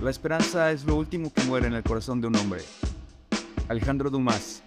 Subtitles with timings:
[0.00, 2.62] La esperanza es lo último que muere en el corazón de un hombre.
[3.68, 4.62] Alejandro Dumas.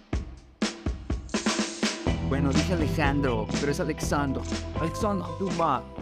[2.28, 4.42] Bueno, dije Alejandro, pero es Alexandro.
[4.80, 5.82] Alexandro Dumas.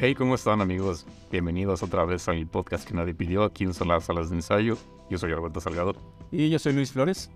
[0.00, 1.04] Hey, ¿cómo están amigos?
[1.28, 4.78] Bienvenidos otra vez a mi podcast que nadie pidió aquí en las salas de ensayo.
[5.10, 5.96] Yo soy Alberto Salgado
[6.30, 7.32] Y yo soy Luis Flores.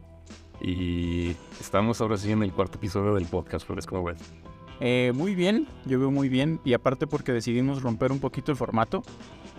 [0.60, 4.18] y estamos ahora sí en el cuarto episodio del podcast, Flores, ¿cómo ves?
[4.80, 6.60] Eh, muy bien, yo veo muy bien.
[6.64, 9.02] Y aparte porque decidimos romper un poquito el formato,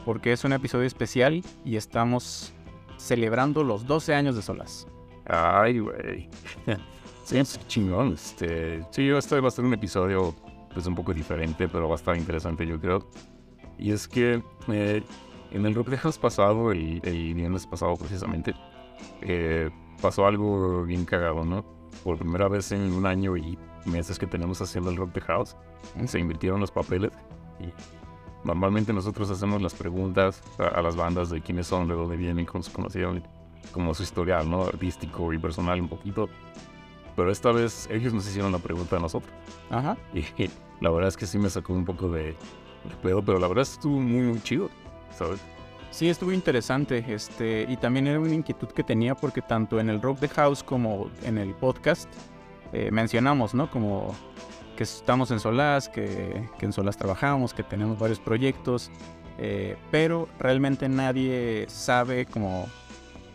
[0.06, 2.54] porque es un episodio especial y estamos
[2.98, 4.88] celebrando los 12 años de Solas.
[5.26, 6.30] Ay, güey.
[7.24, 8.14] sí, es chingón.
[8.14, 10.36] Este, sí, este va a ser un episodio
[10.74, 13.08] pues un poco diferente, pero va a estar interesante, yo creo.
[13.78, 15.04] Y es que eh,
[15.52, 15.90] en el Rock
[16.20, 18.54] pasado y el viernes pasado precisamente,
[19.22, 19.70] eh,
[20.02, 21.64] pasó algo bien cagado, ¿no?
[22.04, 25.56] Por primera vez en un año y meses que tenemos haciendo el Rock the House,
[26.06, 27.12] se invirtieron los papeles
[27.60, 27.72] y
[28.46, 32.46] normalmente nosotros hacemos las preguntas a, a las bandas de quiénes son, de dónde vienen,
[32.46, 33.24] cómo se conocieron,
[33.72, 34.64] como su historial, ¿no?
[34.64, 36.30] Artístico y personal un poquito.
[37.16, 39.32] Pero esta vez ellos nos hicieron la pregunta a nosotros.
[39.70, 39.98] Ajá.
[40.14, 40.24] Y
[40.82, 43.64] la verdad es que sí me sacó un poco de, de pedo, pero la verdad
[43.64, 44.70] estuvo muy, muy chido,
[45.16, 45.40] ¿sabes?
[45.92, 47.06] Sí, estuvo interesante.
[47.08, 50.64] Este, y también era una inquietud que tenía porque tanto en el Rock the House
[50.64, 52.10] como en el podcast
[52.74, 53.70] eh, mencionamos, ¿no?
[53.70, 54.16] Como
[54.76, 58.90] que estamos en Solas, que, que en Solas trabajamos, que tenemos varios proyectos,
[59.38, 62.68] eh, pero realmente nadie sabe como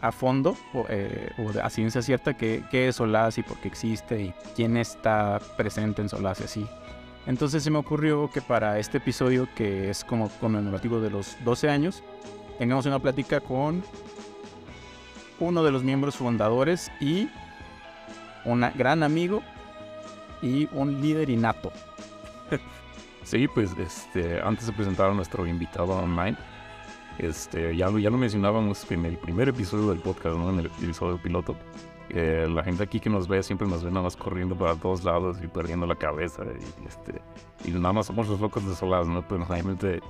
[0.01, 3.69] a fondo o, eh, o a ciencia cierta qué, qué es Solas y por qué
[3.69, 6.67] existe y quién está presente en Solas y así.
[7.27, 11.69] Entonces se me ocurrió que para este episodio, que es como conmemorativo de los 12
[11.69, 12.03] años,
[12.59, 13.83] tengamos una plática con
[15.39, 17.29] uno de los miembros fundadores y
[18.45, 19.43] un gran amigo
[20.43, 21.73] y un líder innato.
[23.25, 26.37] Sí, pues este, antes de presentar a nuestro invitado online,
[27.19, 30.49] este, ya, lo- ya lo mencionábamos en el primer episodio del podcast, ¿no?
[30.51, 31.55] en el episodio piloto.
[32.09, 35.05] que la gente aquí que nos ve siempre nos ve nada más corriendo para todos
[35.05, 36.43] lados y perdiendo la cabeza.
[36.45, 37.21] Y, este,
[37.67, 39.21] y nada más somos los locos de Solaz, ¿no?
[39.29, 40.01] Pero realmente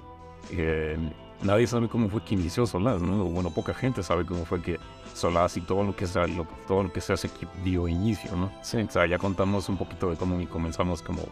[0.52, 0.96] eh,
[1.42, 3.24] nadie sabe cómo fue que inició Solaz, ¿no?
[3.24, 4.78] Bueno, poca gente sabe cómo fue que
[5.18, 8.34] Solaz y todo lo que se, lo- todo lo que se hace que dio inicio,
[8.36, 8.50] ¿no?
[8.62, 8.78] Sí.
[8.78, 11.22] O sea, ya contamos un poquito de cómo comenzamos como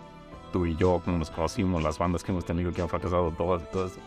[0.53, 3.63] tú y yo, cómo nos conocimos, las bandas que hemos tenido que han fracasado, todas
[3.73, 4.01] eso.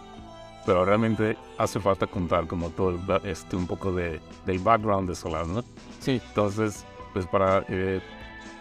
[0.66, 5.48] Pero realmente hace falta contar como todo este, un poco de, del background de Solar,
[5.48, 5.64] ¿no?
[6.00, 8.02] Sí, Entonces, pues para eh,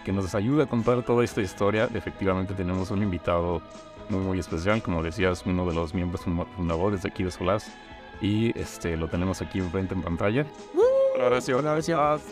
[0.05, 3.61] que nos ayude a contar toda esta historia, efectivamente tenemos un invitado
[4.09, 7.71] muy, muy especial, como decías, uno de los miembros funda- fundadores de aquí de Solas.
[8.21, 10.47] Y este, lo tenemos aquí enfrente en pantalla.
[11.19, 12.23] Gracias, gracias.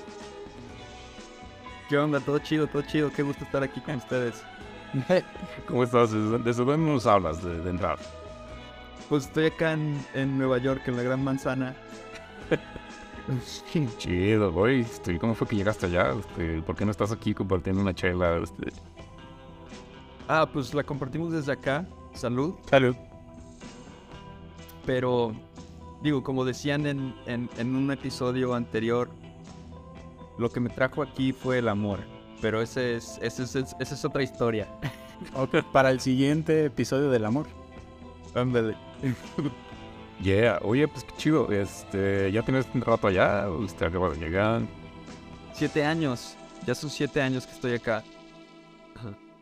[1.88, 2.20] ¿Qué onda?
[2.20, 3.10] Todo chido, todo chido.
[3.12, 4.42] Qué gusto estar aquí con ustedes.
[5.68, 6.12] ¿Cómo estás?
[6.12, 7.98] ¿Desde, desde dónde nos hablas de, de entrar?
[9.08, 11.74] Pues estoy acá en, en Nueva York, en la Gran Manzana.
[13.98, 14.80] Chido, güey.
[14.80, 16.12] Este, ¿Cómo fue que llegaste allá?
[16.18, 18.38] Este, ¿Por qué no estás aquí compartiendo una chela?
[18.38, 18.72] Este,
[20.28, 21.84] Ah, pues la compartimos desde acá.
[22.14, 22.54] Salud.
[22.68, 22.96] salud.
[24.84, 25.32] Pero,
[26.02, 29.10] digo, como decían en, en- en un episodio anterior,
[30.38, 32.00] lo que me trajo aquí fue el amor.
[32.42, 34.68] Pero ese es, ese es, esa es otra historia.
[35.32, 37.46] Ok, Para el siguiente episodio del amor.
[38.34, 38.76] Ándale.
[40.20, 41.50] yeah, oye, pues qué chido.
[41.50, 43.48] Este, ¿Ya tienes un rato allá?
[43.50, 44.60] ¿Usted acaba de llegar?
[45.54, 46.36] Siete años.
[46.66, 48.04] Ya son siete años que estoy acá,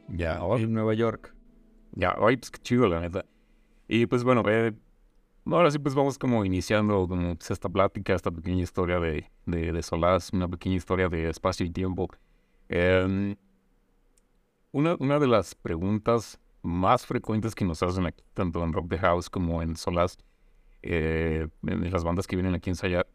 [0.09, 1.34] Ya, oh, en Nueva York.
[1.93, 3.25] ya, oye, pues qué chido, la neta.
[3.88, 4.75] Y pues bueno, eh,
[5.47, 9.72] ahora sí, pues vamos como iniciando como pues, esta plática, esta pequeña historia de, de,
[9.72, 9.82] de
[10.32, 12.09] una pequeña historia de espacio y tiempo.
[12.69, 13.37] Em,
[14.72, 18.99] una, una de las preguntas más frecuentes que nos hacen aquí, tanto en Rock the
[18.99, 20.16] House como en Solaz,
[20.82, 23.06] eh, en las bandas que vienen aquí a ensayar,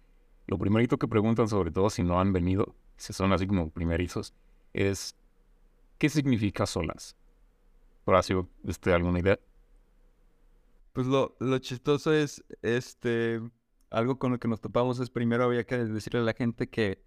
[0.48, 4.34] lo primerito que preguntan, sobre todo si no han venido, si son así como primerizos,
[4.74, 5.16] es
[5.98, 7.16] ¿qué significa Solaz?
[8.06, 9.40] Horacio, este, ¿alguna idea?
[10.94, 13.42] Pues lo, lo chistoso es, este,
[13.90, 17.04] algo con lo que nos topamos es primero había que decirle a la gente que,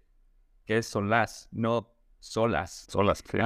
[0.65, 2.87] que es solaz, no solas.
[2.89, 3.37] Solaz, sí.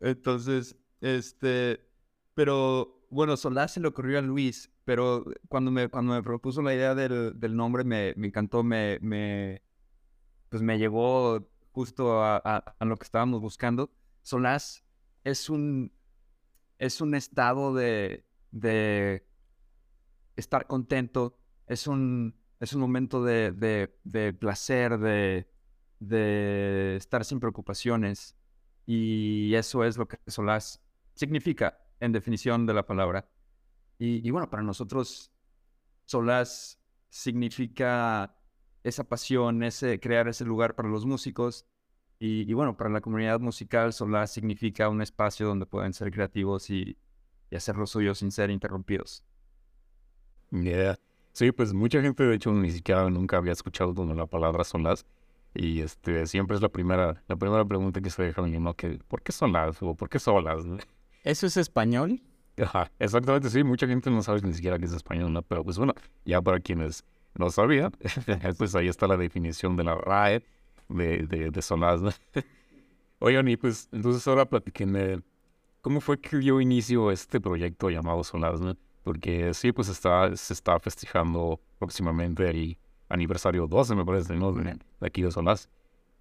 [0.00, 1.86] Entonces, este,
[2.34, 6.74] pero bueno, solaz se le ocurrió a Luis, pero cuando me, cuando me propuso la
[6.74, 9.62] idea del, del nombre me, me encantó, me, me,
[10.48, 13.90] pues me llegó justo a, a- a lo que estábamos buscando.
[14.22, 14.84] Solaz
[15.24, 15.92] es un,
[16.78, 19.26] es un estado de, de
[20.36, 25.48] estar contento, es un, es un momento de, de, de placer, de,
[25.98, 28.36] de estar sin preocupaciones.
[28.86, 30.80] Y eso es lo que Solaz
[31.14, 33.28] significa en definición de la palabra.
[33.98, 35.32] Y, bueno, para nosotros
[36.04, 36.78] Solaz
[37.08, 38.36] significa
[38.84, 41.66] esa pasión, ese crear ese lugar para los músicos.
[42.18, 46.70] Y, y bueno, para la comunidad musical, Solaz significa un espacio donde pueden ser creativos
[46.70, 46.98] y,
[47.50, 49.24] y hacer lo suyo sin ser interrumpidos.
[50.50, 50.98] Yeah.
[51.32, 55.04] Sí, pues mucha gente de hecho ni siquiera nunca había escuchado la palabra Solaz.
[55.54, 58.74] Y este siempre es la primera, la primera pregunta que se deja ¿no?
[58.74, 59.82] Que, ¿Por qué Solaz?
[59.82, 60.64] o ¿por qué Solas?
[61.24, 62.22] ¿Eso es español?
[62.58, 63.62] Ajá, exactamente, sí.
[63.64, 65.42] Mucha gente no sabe ni siquiera que es español, ¿no?
[65.42, 65.94] Pero pues bueno,
[66.24, 67.04] ya para quienes
[67.34, 67.92] no sabían,
[68.58, 70.42] pues ahí está la definición de la RAE
[70.88, 72.10] de, de, de Solaz, ¿no?
[73.18, 75.20] Oigan, y pues entonces ahora platiquenme,
[75.80, 78.76] ¿cómo fue que dio inicio este proyecto llamado Solaz, ¿no?
[79.06, 82.76] Porque sí, pues está, se está festejando próximamente el
[83.08, 84.50] aniversario 12, me parece, ¿no?
[84.50, 85.68] De, aquí de Solaz.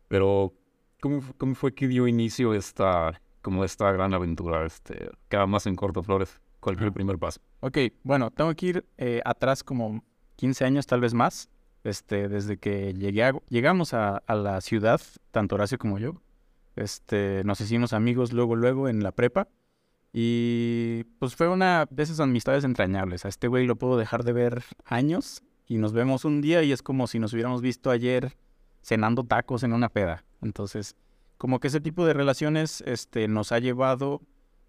[0.08, 0.54] Pero,
[1.02, 4.68] ¿cómo, ¿cómo fue que dio inicio esta, como esta gran aventura?
[4.68, 6.40] Este, queda más en corto, Flores.
[6.60, 7.42] ¿Cuál fue el primer paso?
[7.62, 10.04] Ok, bueno, tengo que ir eh, atrás como
[10.36, 11.50] 15 años, tal vez más.
[11.84, 15.02] Este, desde que llegué a- llegamos a, a la ciudad,
[15.32, 16.22] tanto Horacio como yo,
[16.76, 19.48] este, nos hicimos amigos luego, luego en la prepa.
[20.18, 23.26] Y pues fue una de esas amistades entrañables.
[23.26, 26.72] A este güey lo puedo dejar de ver años y nos vemos un día y
[26.72, 28.38] es como si nos hubiéramos visto ayer
[28.82, 30.24] cenando tacos en una peda.
[30.42, 30.96] Entonces,
[31.38, 34.22] como que ese tipo de relaciones este, nos ha llevado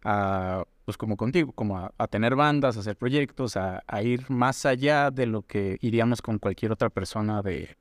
[0.03, 4.67] a, pues como contigo, como a, tener bandas, a hacer proyectos, a, a ir más
[4.67, 7.77] allá de lo que iríamos con cualquier otra persona de,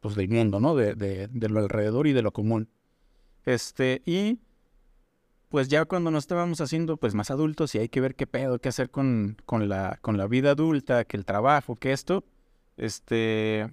[0.00, 0.74] pues del mundo, ¿no?
[0.74, 2.68] De, de, de lo alrededor y de lo común.
[3.44, 4.40] Este, y
[5.48, 8.58] pues ya cuando nos estábamos haciendo pues más adultos y hay que ver qué pedo,
[8.58, 12.24] qué hacer con, con, la, con la vida adulta, que el trabajo, que esto,
[12.76, 13.72] este,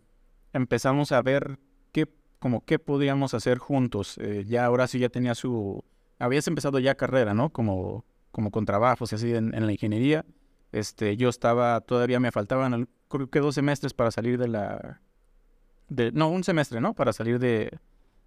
[0.54, 1.60] empezamos a ver
[1.92, 2.08] qué,
[2.40, 4.18] como qué podíamos hacer juntos.
[4.20, 5.84] Eh, ya Horacio ya tenía su,
[6.20, 7.50] habías empezado ya carrera, ¿no?
[7.50, 10.26] Como, como con trabajos y así en, la ingeniería.
[10.72, 15.02] Este, yo estaba, todavía me faltaban al- creo que dos semestres para salir de la,
[15.90, 16.94] de, no, un semestre, ¿no?
[16.94, 17.78] Para salir de,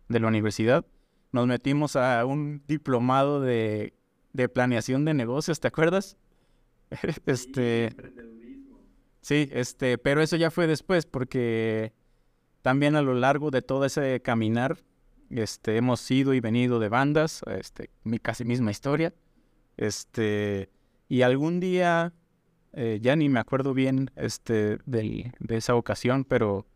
[0.09, 0.85] de la universidad.
[1.33, 3.95] Nos metimos a un diplomado de,
[4.33, 6.17] de planeación de negocios, ¿te acuerdas?
[7.27, 7.91] este,
[9.21, 11.93] sí, este, pero eso ya fue después porque
[12.63, 14.79] también a lo largo de todo ese caminar,
[15.31, 19.13] este, hemos ido y venido de bandas, este, mi casi misma historia,
[19.77, 20.71] este,
[21.09, 22.13] y algún día,
[22.73, 26.67] eh, ya ni me acuerdo bien, este, del- de esa ocasión, pero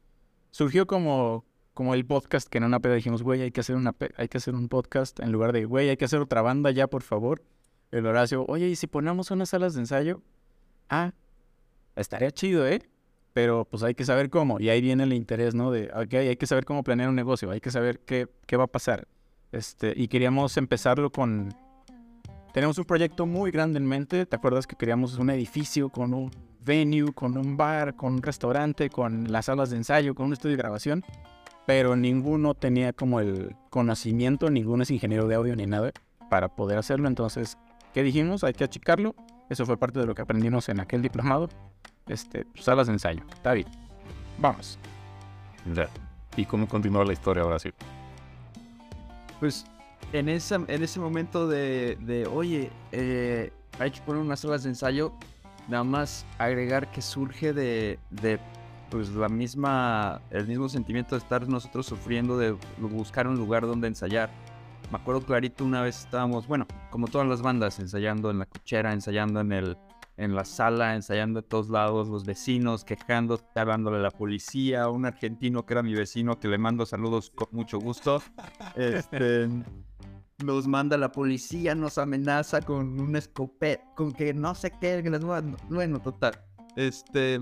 [0.50, 3.94] surgió como, como el podcast que en una peda dijimos, güey, hay que hacer una,
[4.16, 6.86] hay que hacer un podcast en lugar de, güey, hay que hacer otra banda ya,
[6.86, 7.42] por favor.
[7.90, 10.22] El Horacio, oye, ¿y si ponemos unas salas de ensayo?
[10.88, 11.12] Ah,
[11.96, 12.82] estaría chido, ¿eh?
[13.32, 14.60] Pero pues hay que saber cómo.
[14.60, 15.70] Y ahí viene el interés, ¿no?
[15.70, 18.64] De, ok, hay que saber cómo planear un negocio, hay que saber qué, qué va
[18.64, 19.06] a pasar.
[19.52, 21.54] Este, y queríamos empezarlo con...
[22.52, 24.26] Tenemos un proyecto muy grande en mente.
[24.26, 26.30] ¿Te acuerdas que queríamos un edificio con un
[26.60, 30.56] venue, con un bar, con un restaurante, con las salas de ensayo, con un estudio
[30.56, 31.02] de grabación?
[31.66, 35.92] Pero ninguno tenía como el conocimiento, ninguno es ingeniero de audio ni nada
[36.28, 37.08] para poder hacerlo.
[37.08, 37.58] Entonces,
[37.94, 38.42] ¿qué dijimos?
[38.44, 39.14] Hay que achicarlo.
[39.48, 41.48] Eso fue parte de lo que aprendimos en aquel diplomado.
[42.08, 43.22] Este, pues, salas de ensayo.
[43.32, 43.68] Está bien.
[44.38, 44.78] Vamos.
[45.74, 45.88] Ya.
[46.36, 47.70] ¿Y cómo continúa la historia ahora sí?
[49.38, 49.64] Pues
[50.12, 54.70] en, esa, en ese momento de, de oye, eh, hay que poner unas salas de
[54.70, 55.12] ensayo,
[55.68, 58.38] nada más agregar que surge de, de
[58.92, 63.88] pues la misma, el mismo sentimiento de estar nosotros sufriendo de buscar un lugar donde
[63.88, 64.30] ensayar.
[64.90, 68.92] Me acuerdo clarito una vez estábamos, bueno, como todas las bandas, ensayando en la cochera,
[68.92, 69.78] ensayando en el,
[70.18, 75.06] en la sala, ensayando de todos lados, los vecinos quejando, hablándole a la policía, un
[75.06, 78.22] argentino que era mi vecino, que le mando saludos con mucho gusto.
[78.76, 79.48] Este,
[80.44, 85.08] nos manda la policía, nos amenaza con un escopeta, con que no sé qué, que
[85.70, 86.38] Bueno, total.
[86.76, 87.40] Este.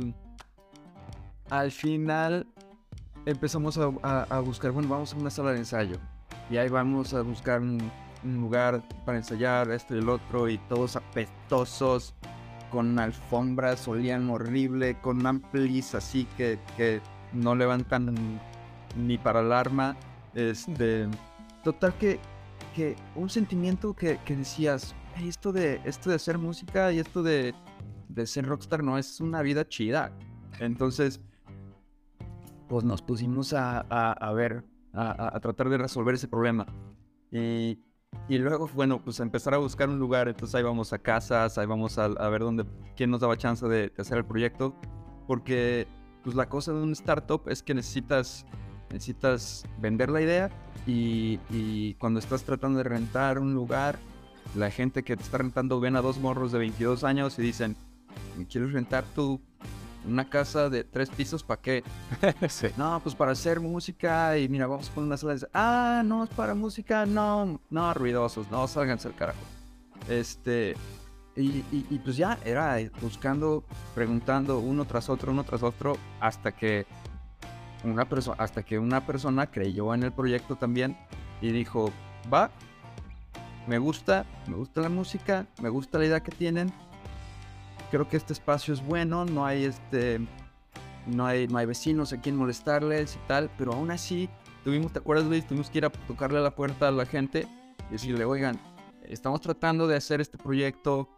[1.50, 2.47] Al final
[3.26, 5.97] empezamos a, buscar, bueno, vamos a una sala de ensayo.
[6.49, 7.90] Y ahí vamos a buscar un,
[8.23, 12.14] lugar para ensayar, esto y el otro, y todos apestosos,
[12.71, 17.00] con alfombras, olían horrible, con amplis así que, que
[17.33, 18.40] no levantan
[18.97, 19.97] ni para alarma.
[20.35, 21.09] Este.
[21.64, 22.21] Total que,
[22.75, 27.54] que un sentimiento que, decías, "Ey, esto de, esto de hacer música y esto de,
[28.09, 30.12] de ser rockstar no es una vida chida.
[30.59, 31.21] Entonces,
[32.71, 36.67] pues nos pusimos a, a- a ver, a, a- tratar de resolver ese problema.
[37.33, 37.81] Y,
[38.29, 40.29] y luego, bueno, pues empezar a buscar un lugar.
[40.29, 42.65] Entonces ahí vamos a casas, ahí vamos a, ver dónde,
[42.97, 44.77] quién nos daba chance de, de hacer el proyecto.
[45.27, 45.89] Porque,
[46.23, 48.47] pues la cosa de un startup es que necesitas,
[48.93, 50.50] necesitas vender la idea
[50.87, 53.99] y, y cuando estás tratando de rentar un lugar,
[54.55, 57.77] la gente que te está rentando ven a dos morros de 22 años y dicen,
[58.49, 59.41] ¿quieres rentar tu
[60.07, 61.85] una casa de tres pisos, ¿para qué?
[62.76, 65.49] No, pues para hacer música y mira, vamos a poner una sala de...
[65.52, 69.40] Ah, no, es para música, no, no, ruidosos, no, sálganse al carajo.
[70.09, 70.75] Este,
[71.37, 73.64] y, y, pues ya era buscando,
[73.95, 76.87] preguntando uno tras otro, uno tras otro, hasta que
[77.85, 80.97] una persona, hasta que una persona creyó en el proyecto también
[81.40, 81.92] y dijo,
[82.33, 82.50] va,
[83.66, 86.73] me gusta, me gusta la música, me gusta la idea que tienen.
[87.90, 90.20] Creo que este espacio es bueno, no hay este
[91.06, 94.28] no hay, no hay vecinos a quien molestarles y tal, pero aún así
[94.64, 95.47] tuvimos, ¿te acuerdas Luis?
[95.47, 97.47] Tuvimos que ir a tocarle a la puerta a la gente
[97.88, 98.61] y decirle, oigan,
[99.04, 101.09] estamos tratando de hacer este proyecto,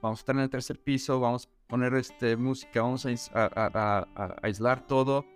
[0.00, 4.86] vamos a estar en el tercer piso, vamos a poner este, música, vamos a, aislar
[4.86, 5.26] todo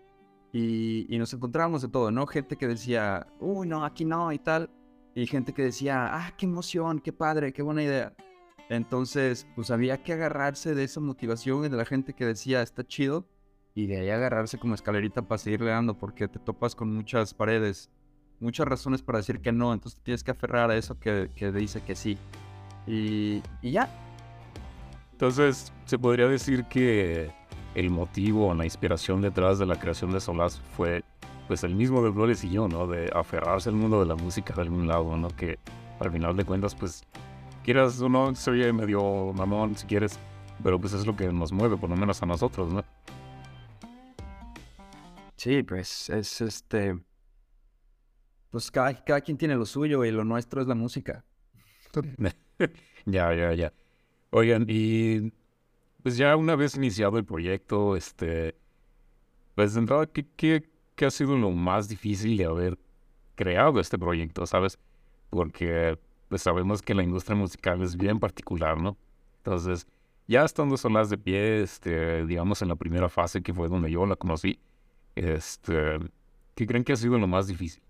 [0.52, 2.26] y, y, nos encontramos de todo, ¿no?
[2.26, 4.70] Gente que decía, uy, no, aquí no y tal,
[5.14, 8.14] y gente que decía, ah, qué emoción, qué padre, qué buena idea.
[8.68, 12.84] Entonces, pues había que agarrarse de esa motivación y de la gente que decía, está
[12.84, 13.28] chido,
[13.74, 17.90] y de ahí agarrarse como escalerita para seguirle dando, porque te topas con muchas paredes,
[18.40, 21.82] muchas razones para decir que no, entonces tienes que aferrar a eso que, que dice
[21.82, 22.18] que sí.
[22.86, 23.88] Y, y ya.
[25.12, 27.30] Entonces, se podría decir que
[27.74, 31.04] el motivo o la inspiración detrás de la creación de Solaz fue
[31.46, 32.86] pues el mismo de Flores y yo, ¿no?
[32.86, 35.28] De aferrarse al mundo de la música de algún lado, ¿no?
[35.28, 35.58] Que
[36.00, 37.04] al final de cuentas, pues,
[37.66, 40.20] quieras o no, soy medio mamón si quieres,
[40.62, 42.84] pero pues es lo que nos mueve, por lo menos a nosotros, ¿no?
[45.34, 46.96] Sí, pues es este.
[48.52, 51.24] Pues cada, cada quien tiene lo suyo y lo nuestro es la música.
[53.04, 53.72] ya, ya, ya.
[54.30, 55.32] Oigan, y
[56.04, 58.54] pues ya una vez iniciado el proyecto, este,
[59.56, 62.78] pues de entrada, ¿qué, qué, ¿qué ha sido lo más difícil de haber
[63.34, 64.78] creado este proyecto, sabes?
[65.30, 68.96] Porque pues sabemos que la industria musical es bien particular, ¿no?
[69.38, 69.86] Entonces,
[70.26, 74.06] ya estando solas de pie, este, digamos en la primera fase que fue donde yo
[74.06, 74.58] la conocí,
[75.14, 75.98] este,
[76.54, 77.82] ¿qué creen que ha sido lo más difícil?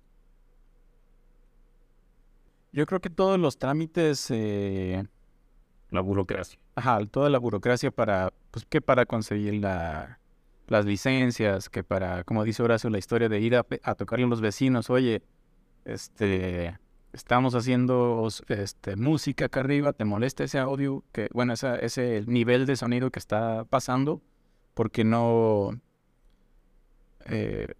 [2.72, 5.06] Yo creo que todos los trámites, eh...
[5.90, 6.58] la burocracia.
[6.74, 10.18] Ajá, toda la burocracia para, pues, que para conseguir la,
[10.68, 14.40] las licencias, que para, como dice Horacio, la historia de ir a, tocarle a los
[14.40, 15.22] vecinos, oye,
[15.84, 16.78] este,
[17.16, 21.02] estamos haciendo este, música acá arriba, ¿te molesta ese audio?
[21.12, 24.20] Que, bueno, esa, ese nivel de sonido que está pasando,
[24.74, 25.80] porque no,
[27.24, 27.74] eh,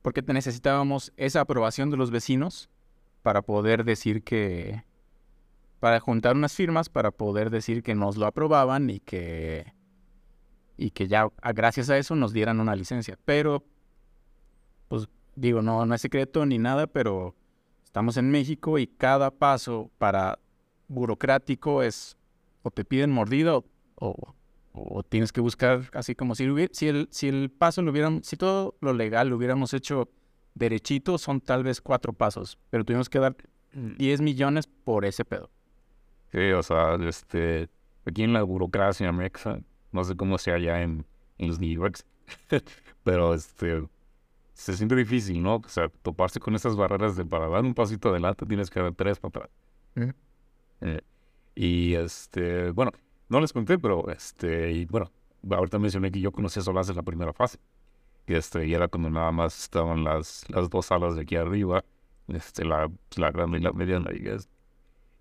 [0.00, 2.70] porque necesitábamos esa aprobación de los vecinos
[3.22, 4.84] para poder decir que,
[5.80, 9.72] para juntar unas firmas, para poder decir que nos lo aprobaban y que
[10.80, 13.18] y que ya gracias a eso nos dieran una licencia.
[13.24, 13.64] Pero,
[14.86, 17.34] pues digo, no, no es secreto ni nada, pero
[17.88, 20.38] estamos en México y cada paso para
[20.88, 22.18] burocrático es
[22.62, 23.64] o te piden mordida o,
[24.72, 28.36] o, tienes que buscar así como si, si, el, si el paso lo hubieran, si
[28.36, 30.10] todo lo legal lo hubiéramos hecho
[30.54, 33.34] derechito, son tal vez cuatro pasos, pero tuvimos que dar
[33.72, 35.50] 10 millones por ese pedo.
[36.30, 37.70] Sí, o sea, este,
[38.04, 39.60] aquí en la burocracia mexa
[39.92, 41.06] no sé cómo sea allá en,
[41.38, 42.04] en los New Yorks.
[43.02, 43.88] Pero este
[44.58, 45.56] se siente difícil, ¿no?
[45.56, 48.92] O sea, toparse con esas barreras de para dar un pasito adelante tienes que dar
[48.92, 49.50] tres para atrás.
[50.80, 51.00] Eh,
[51.54, 52.90] y este, bueno,
[53.28, 55.12] no les conté, pero este, y bueno,
[55.48, 57.60] ahorita mencioné que yo conocí a Solás en la primera fase.
[58.26, 61.84] Y este, y era cuando nada más estaban las, las dos salas de aquí arriba,
[62.26, 64.10] este, la, la grande y la mediana,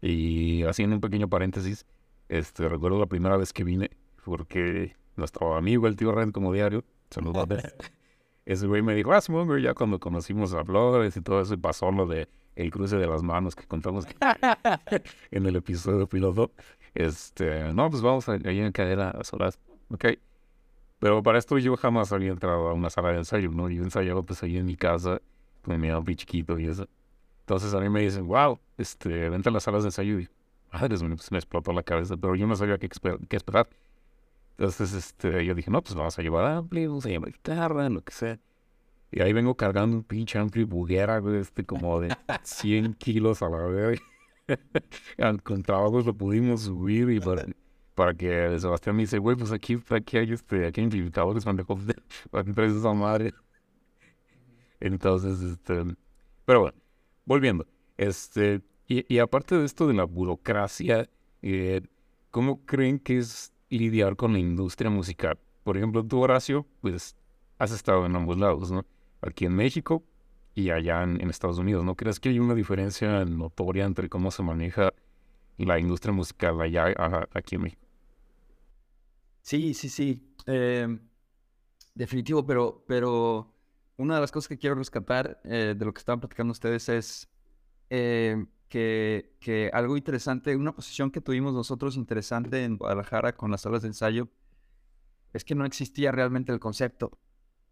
[0.01, 1.86] y haciendo un pequeño paréntesis,
[2.27, 3.91] este, recuerdo la primera vez que vine,
[4.25, 7.48] porque nuestro amigo, el tío Ren, como diario, saludos
[8.47, 11.57] ese güey me dijo, ah, Simón, ya cuando conocimos a Flores y todo eso, y
[11.57, 14.07] pasó lo de el cruce de las manos que contamos
[15.31, 16.51] en el episodio piloto.
[16.95, 20.05] Este, no, pues vamos a, ahí en cadera a solas, ok.
[20.99, 23.69] Pero para esto yo jamás había entrado a una sala de ensayo, ¿no?
[23.69, 25.21] Yo ensayaba pues ahí en mi casa,
[25.61, 26.87] con mi muy chiquito y eso.
[27.41, 30.29] Entonces a mí me dicen, wow, este, vente a las salas de ensayo y,
[30.71, 32.87] madre, pues me explotó la cabeza, pero yo no sabía qué,
[33.27, 33.67] qué esperar.
[34.57, 38.03] Entonces, este, yo dije, no, pues vamos a llevar ampli, vamos a llevar guitarra, lo
[38.03, 38.39] que sea.
[39.11, 43.59] Y ahí vengo cargando un pinche ampli buguera, este, como de 100 kilos a la
[43.67, 44.01] vez.
[45.43, 47.45] Con trabajos lo pudimos subir y para,
[47.93, 51.79] para que Sebastián me dice, güey, pues aquí, aquí hay, este, aquí hay amplificadores pendejos
[52.31, 53.33] para que traes esa madre.
[54.79, 55.83] Entonces, este,
[56.45, 56.77] pero bueno,
[57.25, 61.09] volviendo, este, y, y aparte de esto de la burocracia,
[61.43, 61.81] eh,
[62.31, 65.38] ¿cómo creen que es lidiar con la industria musical.
[65.63, 67.15] Por ejemplo, tú, Horacio, pues
[67.57, 68.86] has estado en ambos lados, ¿no?
[69.21, 70.03] Aquí en México
[70.53, 71.95] y allá en, Estados Unidos, ¿no?
[71.95, 74.93] ¿Crees que hay una diferencia notoria entre cómo se maneja
[75.57, 76.93] la industria musical allá
[77.33, 77.88] aquí en México?
[79.41, 80.33] Sí, sí, sí.
[80.45, 81.00] Em,
[81.97, 83.51] Definitivo, pero, pero
[83.97, 87.27] una de las cosas que quiero rescatar eh, de lo que estaban platicando ustedes es
[87.89, 93.81] eh, que, algo interesante, una posición que tuvimos nosotros interesante en Guadalajara con las salas
[93.81, 94.29] de ensayo,
[95.33, 97.19] es que no existía realmente el concepto.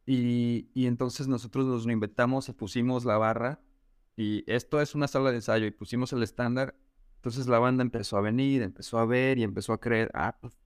[0.06, 3.60] Y, y entonces nosotros nos lo inventamos y pusimos la barra
[4.16, 6.76] y esto es una sala de ensayo y pusimos el estándar.
[7.18, 10.58] Entonces la banda empezó a venir, empezó a ver y empezó a creer, ah, pues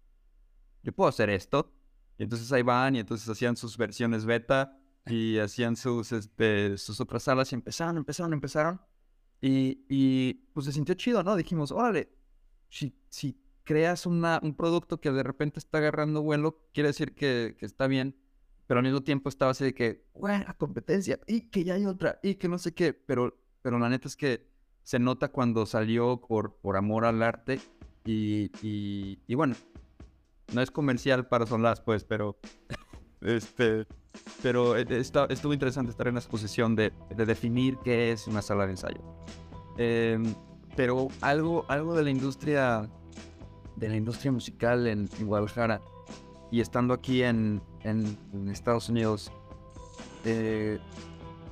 [0.83, 1.73] yo puedo hacer esto.
[2.17, 6.99] Y entonces ahí van y entonces hacían sus versiones beta y hacían sus, este, sus
[6.99, 8.81] otras salas y empezaron, empezaron, empezaron.
[9.41, 11.35] Y, pues se sintió chido, ¿no?
[11.35, 12.09] Dijimos, órale,
[12.69, 17.55] si, si creas una, un producto que de repente está agarrando vuelo, quiere decir que,
[17.57, 18.15] que está bien,
[18.67, 22.19] pero al mismo tiempo estaba así de que, buena competencia, y que ya hay otra,
[22.21, 24.47] y que no sé qué, pero, pero la neta es que
[24.83, 27.59] se nota cuando salió por, por amor al arte
[28.05, 29.55] y, y, y bueno,
[30.53, 32.39] no es comercial para Solas, pues, pero
[33.21, 33.85] este,
[34.41, 38.41] pero e, está, estuvo interesante estar en la exposición de, de, definir qué es una
[38.41, 39.01] sala de ensayo.
[39.77, 40.17] Eh,
[40.75, 42.89] pero algo, algo de la industria
[43.75, 45.81] de la industria musical en, en Guadalajara
[46.51, 49.31] y estando aquí en, en, en Estados Unidos,
[50.25, 50.79] eh,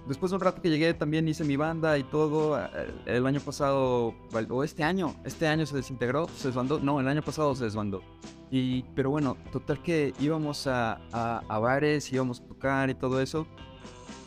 [0.08, 2.60] después de un rato que llegué también hice mi banda y todo.
[3.06, 4.14] El año pasado,
[4.50, 6.80] o este año, este año se desintegró, se desbandó.
[6.80, 8.02] No, el año pasado se desbandó.
[8.50, 13.22] Y, pero bueno, total que íbamos a, a, a, bares, íbamos a tocar y todo
[13.22, 13.46] eso.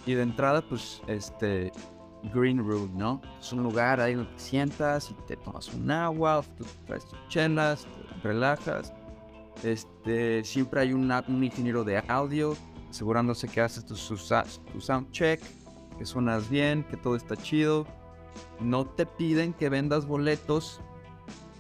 [0.07, 1.73] Y de entrada, pues, este,
[2.35, 3.21] Green Room, ¿no?
[3.41, 7.19] Es un lugar ahí donde te sientas y te tomas un agua, tú traes tus
[7.29, 7.87] chelas,
[8.23, 8.93] te relajas.
[9.63, 12.57] Este, siempre hay una, un ingeniero de audio
[12.91, 15.41] asegurándose que haces tu, tu sound check,
[16.01, 17.87] que suenas bien, que todo está chido.
[18.59, 20.81] No te piden que vendas boletos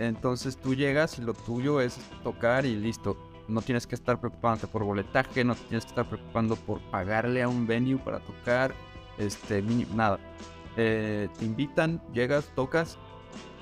[0.00, 3.18] entonces tú llegas y lo tuyo es tocar y listo.
[3.48, 7.48] No tienes que estar preocupándote por boletaje, no tienes que estar preocupando por pagarle a
[7.48, 8.72] un venue para tocar,
[9.18, 9.62] este,
[9.94, 10.18] nada.
[10.78, 12.96] Eh, te invitan, llegas, tocas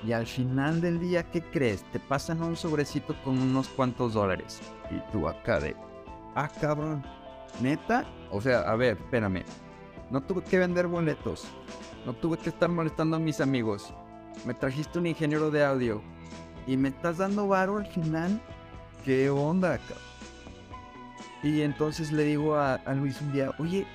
[0.07, 1.83] y al final del día, ¿qué crees?
[1.91, 4.61] Te pasan un sobrecito con unos cuantos dólares.
[4.91, 5.75] Y tú acá de,
[6.35, 7.03] ah, cabrón,
[7.61, 8.05] neta.
[8.31, 9.43] O sea, a ver, espérame.
[10.11, 11.45] No tuve que vender boletos.
[12.05, 13.93] No tuve que estar molestando a mis amigos.
[14.45, 16.01] Me trajiste un ingeniero de audio
[16.65, 18.41] y me estás dando varo al final.
[19.05, 20.09] ¿Qué onda, cabrón?
[21.43, 23.87] Y entonces le digo a, Luis un día, oye,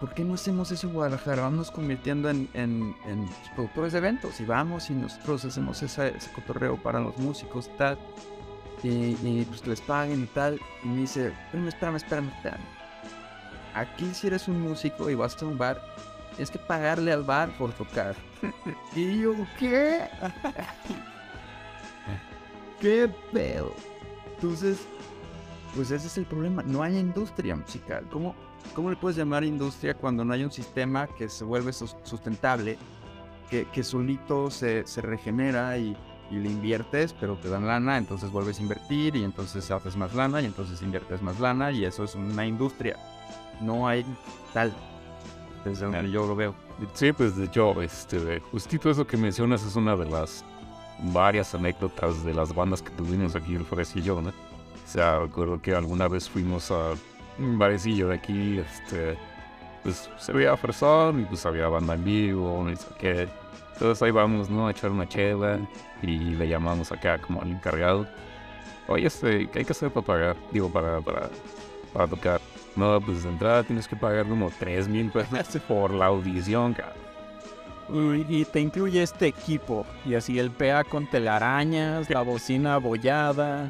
[0.00, 1.42] ¿por qué no hacemos eso en Guadalajara?
[1.42, 6.76] Vamos convirtiendo en, en, en productores de eventos y vamos y nosotros hacemos ese cotorreo
[6.82, 7.98] para los músicos tal.
[8.82, 10.60] Y, y, pues les paguen y tal.
[10.84, 12.77] Y me dice, espérame, espérame, espérame, espérame.
[13.78, 15.80] Aquí si eres un músico y vas a un bar,
[16.36, 18.16] es que pagarle al bar por tocar.
[18.96, 20.00] y yo, ¿qué?
[22.80, 23.72] ¿Qué pedo?
[24.34, 24.80] Entonces,
[25.76, 26.64] pues ese es el problema.
[26.64, 28.04] No hay industria musical.
[28.10, 28.34] ¿Cómo,
[28.74, 32.78] cómo le puedes llamar industria cuando no hay un sistema que se vuelve sustentable,
[33.48, 35.96] que, que solito se, se regenera y,
[36.32, 40.14] y, le inviertes, pero te dan lana, entonces vuelves a invertir y entonces haces más
[40.14, 42.96] lana y entonces inviertes más lana y eso es una industria.
[43.60, 44.04] No hay
[44.52, 44.72] tal
[45.64, 46.54] desde donde yo lo veo.
[46.94, 50.44] Sí, pues de hecho, este, justito eso que mencionas es una de las
[51.00, 54.30] varias anécdotas de las bandas que tuvimos aquí el Forecillo, ¿no?
[54.30, 56.94] O sea, recuerdo que alguna vez fuimos a
[57.38, 59.18] un barecillo de aquí, este,
[59.82, 63.28] pues se veía fresón y pues había banda en vivo, no sé qué.
[63.74, 64.66] Entonces ahí vamos, ¿no?
[64.66, 65.58] A echar una chela
[66.02, 68.06] y le llamamos acá como al encargado.
[68.88, 70.36] Oye, este, ¿qué hay que hacer para pagar?
[70.50, 71.28] Digo, para, para,
[71.92, 72.40] para tocar.
[72.78, 78.24] No, pues de entrada tienes que pagar como 3 mil pesos por la audición, cabrón.
[78.28, 79.84] Y te incluye este equipo.
[80.04, 83.68] Y así el PA con telarañas, la bocina abollada.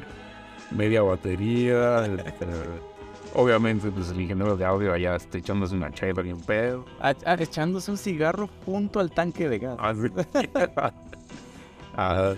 [0.69, 2.05] Media batería.
[2.05, 2.21] el,
[3.33, 6.85] obviamente, pues el ingeniero de audio allá está echándose una chela y un pedo.
[6.99, 9.77] A, a, echándose un cigarro junto al tanque de gas.
[9.79, 10.11] Así.
[11.95, 12.35] Ajá.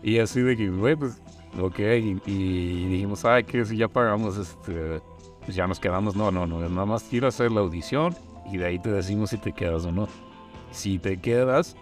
[0.00, 1.20] Y así de que, güey, pues,
[1.58, 1.78] ok.
[1.80, 5.00] Y, y dijimos, ay, que si ya pagamos este
[5.44, 8.16] pues ya nos quedamos, no, no, no, nada más quiero hacer la audición
[8.50, 10.08] y de ahí te decimos si te quedas o no.
[10.72, 11.76] Si te quedas,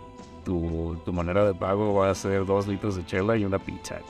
[0.44, 4.00] tu, tu manera de pago va a ser dos litros de chela y una pizza.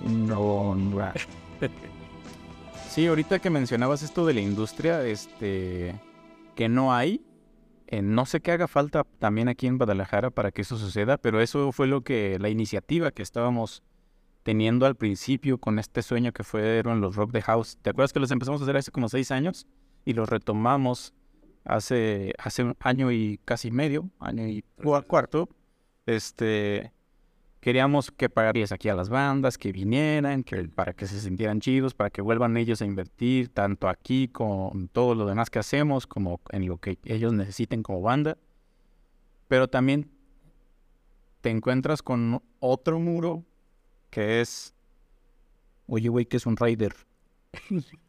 [0.00, 1.12] No, no.
[2.88, 5.94] sí, ahorita que mencionabas esto de la industria, este,
[6.54, 7.24] que no hay,
[7.88, 11.40] eh, no sé qué haga falta también aquí en Guadalajara para que eso suceda, pero
[11.40, 13.82] eso fue lo que, la iniciativa que estábamos
[14.48, 17.76] teniendo al principio con este sueño que fueron los Rock the House.
[17.82, 19.66] ¿Te acuerdas que los empezamos a hacer hace como seis años?
[20.06, 21.12] Y los retomamos
[21.66, 24.64] hace, hace un año y casi medio, año y
[25.06, 25.50] cuarto.
[26.06, 26.94] Este,
[27.60, 31.92] queríamos que pagarías aquí a las bandas, que vinieran, que para que se sintieran chidos,
[31.92, 36.40] para que vuelvan ellos a invertir tanto aquí con todo lo demás que hacemos, como
[36.52, 38.38] en lo que ellos necesiten como banda.
[39.46, 40.10] Pero también
[41.42, 43.44] te encuentras con otro muro
[44.10, 44.74] que es,
[45.86, 46.94] oye, güey, que es un rider.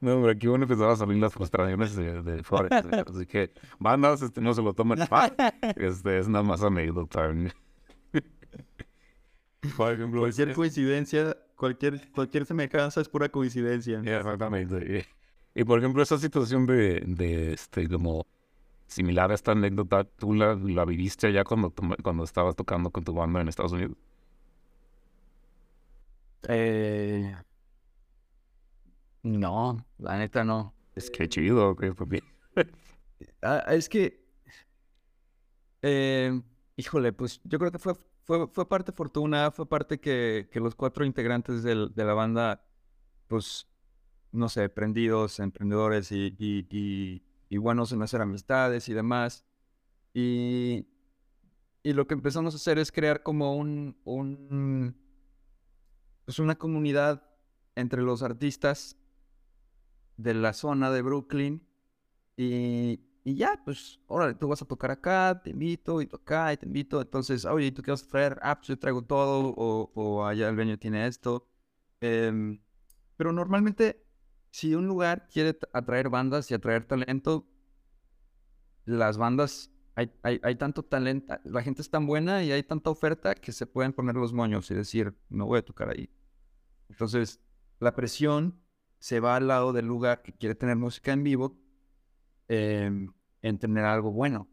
[0.00, 2.70] no, pero aquí van a empezar a salir las frustraciones de, de Flores.
[2.72, 5.34] Así que, bandas, este, no se lo tomen mal.
[5.76, 7.30] Este, es nada más anécdota.
[9.76, 14.00] Por ejemplo, cualquier coincidencia, cualquier, cualquier semejanza es pura coincidencia.
[14.00, 15.04] Exactamente.
[15.54, 18.24] Y, por ejemplo, esa situación de, de, este, como
[18.86, 23.12] similar a esta anécdota, ¿tú la, la viviste allá cuando, cuando estabas tocando con tu
[23.12, 23.96] banda en Estados Unidos?
[26.46, 27.34] Eh,
[29.22, 30.74] no, la neta no.
[30.94, 31.92] Es que chido, que
[33.42, 34.24] ah, es que,
[35.82, 36.40] eh,
[36.76, 40.74] híjole, pues yo creo que fue, fue, fue parte fortuna, fue parte que, que los
[40.74, 42.64] cuatro integrantes del, de la banda,
[43.28, 43.68] pues,
[44.32, 49.44] no sé, prendidos, emprendedores y, y, y, y buenos en hacer amistades y demás.
[50.14, 50.88] Y,
[51.82, 54.96] y lo que empezamos a hacer es crear como un, un
[56.28, 57.22] pues una comunidad
[57.74, 58.98] entre los artistas
[60.18, 61.66] de la zona de Brooklyn.
[62.36, 66.58] Y, y ya, pues, órale, tú vas a tocar acá, te invito, y toca, y
[66.58, 67.00] te invito.
[67.00, 68.38] Entonces, oye, ¿tú qué vas a traer?
[68.42, 71.48] Ah, pues yo traigo todo, o, o allá el dueño tiene esto.
[72.02, 72.60] Em,
[73.16, 74.04] pero normalmente,
[74.50, 77.48] si un lugar quiere atraer bandas y atraer talento,
[78.84, 82.90] las bandas, hay, hay, hay tanto talento, la gente es tan buena y hay tanta
[82.90, 86.10] oferta que se pueden poner los moños y decir, no voy a tocar ahí.
[86.88, 87.40] Entonces,
[87.80, 88.60] la presión
[88.98, 91.58] se va al lado del lugar que quiere tener música en vivo
[92.48, 94.48] em, en tener algo bueno.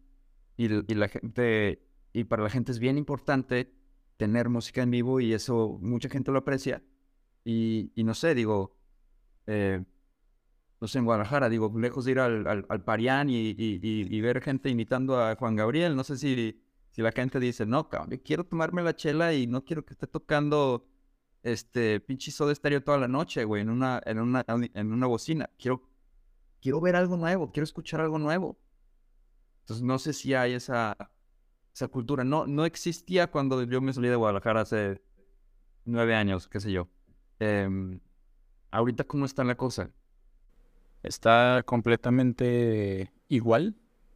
[0.57, 3.73] Y, la gente, y para la gente es bien importante
[4.17, 6.83] tener música en vivo y eso mucha gente lo aprecia.
[7.43, 8.77] Y, no sé, digo,
[9.47, 9.83] eh,
[10.79, 15.19] no sé, en Guadalajara, digo, lejos de ir al, al, Parián y, ver gente imitando
[15.19, 18.95] a Juan Gabriel, no sé si, si la gente dice, no, cabrón, quiero tomarme la
[18.95, 20.87] chela y no quiero que esté tocando
[21.45, 25.47] este, pinche soda estéreo toda la noche, güey, en una, en una, en una bocina.
[25.59, 25.83] Quiero,
[26.59, 28.57] quiero ver algo nuevo, quiero escuchar algo nuevo.
[29.59, 30.97] Entonces, no sé si hay esa,
[31.71, 32.23] esa cultura.
[32.23, 35.03] No, no existía cuando yo me salí de Guadalajara hace
[35.85, 36.87] nueve años, qué sé yo.
[37.37, 37.99] Em,
[38.71, 39.91] ahorita, ¿cómo está la cosa?
[41.03, 43.75] Está completamente igual,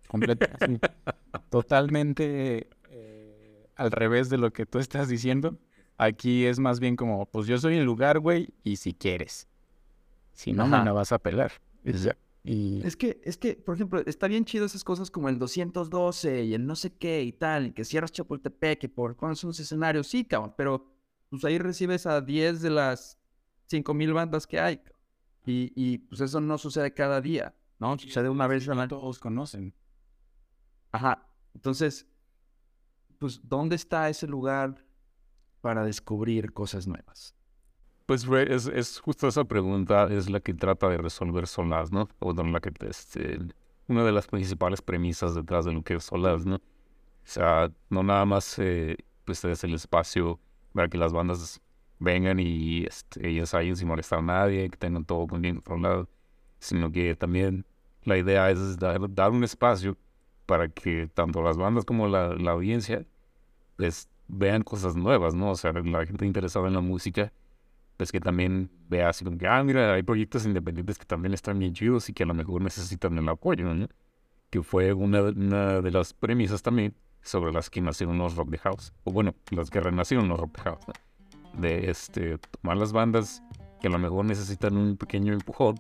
[1.52, 5.60] totalmente eh, al revés de lo que tú estás diciendo.
[6.02, 9.50] Aquí es más bien como, pues yo soy el lugar, güey, y si quieres.
[10.32, 11.52] Si no, me la vas a pelar.
[12.42, 12.82] Y...
[12.88, 16.54] Es que, es que, por ejemplo, está bien chido esas cosas como el 212 y
[16.54, 19.60] el no sé qué y tal, y que cierras Chapultepec, que por cuándo son los
[19.60, 20.90] escenarios, sí, cabrón, pero
[21.30, 23.20] pues ahí recibes a 10 de las
[23.66, 24.82] 5000 bandas que hay.
[25.46, 28.00] Y, y pues eso no sucede cada día, ¿no?
[28.00, 29.76] Sucede una vez a Todos conocen.
[30.94, 31.28] Ajá.
[31.54, 32.08] Entonces,
[33.18, 34.88] pues, ¿dónde está ese lugar
[35.62, 37.36] para descubrir cosas nuevas?
[38.06, 42.10] Pues es, es justo esa pregunta, es la que trata de resolver Solas, ¿no?
[42.20, 43.40] O la que, este,
[43.88, 46.56] una de las principales premisas detrás de lo que es Solas, ¿no?
[46.56, 46.62] O
[47.24, 50.40] sea, no nada más eh, pues es el espacio
[50.74, 51.62] para que las bandas
[52.00, 56.10] vengan y este, ellas ahí sin molestar a nadie, que tengan todo bien controlado,
[56.60, 57.66] sino que también
[58.04, 59.98] la idea es dar, un espacio
[60.48, 63.06] para que tanto las bandas como la, la audiencia
[63.78, 65.52] les vean cosas nuevas, ¿no?
[65.52, 67.34] O sea, la gente interesada en la música,
[67.98, 71.60] pues que también vea así como que, ah, mira, hay proyectos independientes que también están
[71.60, 73.88] bien chidos y que a lo mejor necesitan el apoyo, ¿no?
[74.50, 78.58] Que fue una, una de las premisas también sobre las que nacieron los Rock the
[78.60, 80.86] House, o bueno, las que renacieron los Rock the House,
[81.58, 83.44] de este, tomar las bandas
[83.82, 85.76] que a lo mejor necesitan un pequeño empujón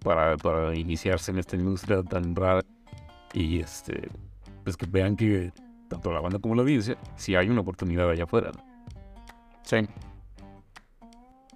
[0.00, 2.62] para, para iniciarse en esta industria tan rara
[3.32, 4.08] y este,
[4.64, 5.52] pues que vean que
[5.90, 8.52] tanto la banda como la audiencia, si hay una oportunidad allá afuera.
[9.62, 9.78] Sí.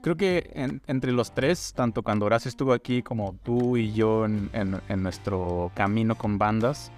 [0.02, 0.50] Creo que
[0.86, 4.50] entre los tres, tanto cuando Horacio estuvo aquí como tú y yo en,
[4.96, 6.92] nuestro camino con bandas,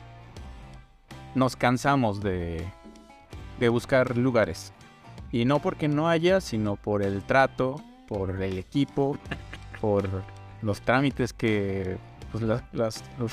[1.37, 2.66] nos cansamos de,
[3.61, 4.72] de buscar lugares.
[5.31, 9.18] Y no porque no haya, sino por el trato, por el equipo,
[9.81, 10.09] por
[10.62, 11.99] los trámites que
[12.40, 13.33] pues las, los,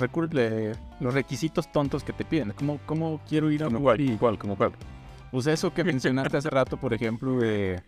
[0.99, 2.51] los requisitos tontos que te piden.
[2.51, 3.99] ¿Cómo, cómo quiero ir a un lugar?
[3.99, 4.37] Y, ¿Cuál?
[4.37, 4.71] ¿Cómo cuál?
[5.31, 7.81] Pues eso que mencionaste hace rato, por ejemplo, de,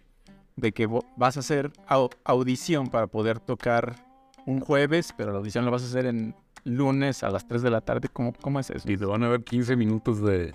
[0.56, 1.72] de que vas a hacer
[2.24, 3.96] audición para poder tocar
[4.46, 7.70] un jueves, pero la audición la vas a hacer en lunes a las 3 de
[7.70, 8.10] la tarde.
[8.12, 8.92] ¿Cómo, cómo es eso?
[8.92, 10.54] Y te van a ver 15 minutos de,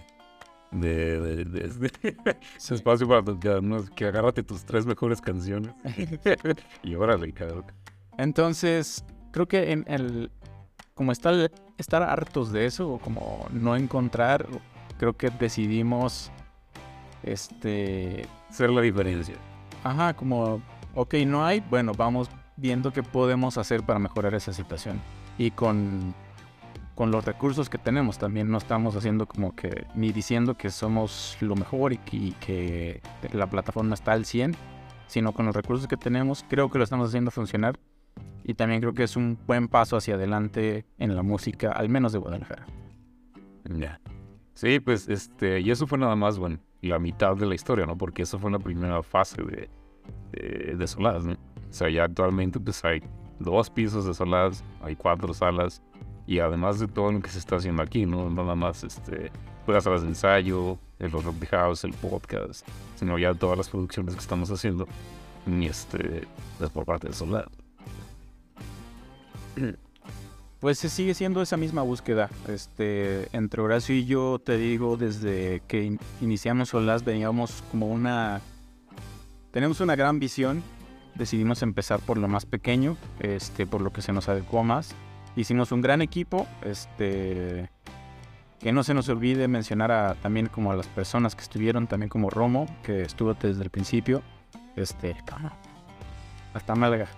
[0.72, 2.16] de, de, de-
[2.56, 5.72] ese espacio para que, que agárrate tus tres mejores canciones.
[6.82, 7.64] y órale, cabrón.
[8.18, 10.30] Entonces, creo que en el.
[11.00, 14.46] Como estar, estar hartos de eso, o como no encontrar,
[14.98, 16.30] creo que decidimos.
[17.22, 18.26] Este.
[18.50, 19.34] Ser la diferencia.
[19.82, 20.60] Ajá, como.
[20.94, 21.60] Ok, no hay.
[21.60, 25.00] Bueno, vamos viendo qué podemos hacer para mejorar esa situación.
[25.38, 26.14] Y con.
[26.94, 31.38] Con los recursos que tenemos también no estamos haciendo como que ni diciendo que somos
[31.40, 33.00] lo mejor y que, y que
[33.32, 34.54] la plataforma está al 100,
[35.06, 37.78] sino con los recursos que tenemos creo que lo estamos haciendo funcionar
[38.50, 42.12] y también creo que es un buen paso hacia adelante en la música, al menos
[42.12, 42.66] de Guadalajara.
[43.64, 44.00] Ya.
[44.54, 47.96] Sí, pues, este, y eso fue nada más, bueno, la mitad de la historia, ¿no?
[47.96, 49.70] Porque eso fue la primera fase de,
[50.32, 51.32] de, de ¿no?
[51.32, 51.36] O
[51.72, 53.00] sea, ya actualmente, pues, hay
[53.38, 55.80] dos pisos de Solaz, hay cuatro salas,
[56.26, 58.28] y además de todo lo que se está haciendo aquí, ¿no?
[58.30, 59.30] Nada más, este,
[59.64, 63.68] pues, las salas de ensayo, el Rock the House, el podcast, sino ya todas las
[63.68, 64.88] producciones que estamos haciendo,
[65.46, 66.26] y este,
[66.60, 67.59] es por parte de Solaz.
[70.60, 72.28] Pues se sigue siendo esa misma búsqueda.
[72.46, 78.42] Este, entre Horacio y yo, te digo, desde que in- iniciamos Solaz veníamos como una...
[79.52, 80.62] Tenemos una gran visión.
[81.14, 84.94] Decidimos empezar por lo más pequeño, este, por lo que se nos adecuó más.
[85.34, 87.70] Hicimos un gran equipo, este,
[88.58, 92.08] que no se nos olvide mencionar a, también como a las personas que estuvieron, también
[92.10, 94.22] como Romo, que estuvo desde el principio,
[94.76, 95.16] este,
[96.54, 97.08] hasta Málaga.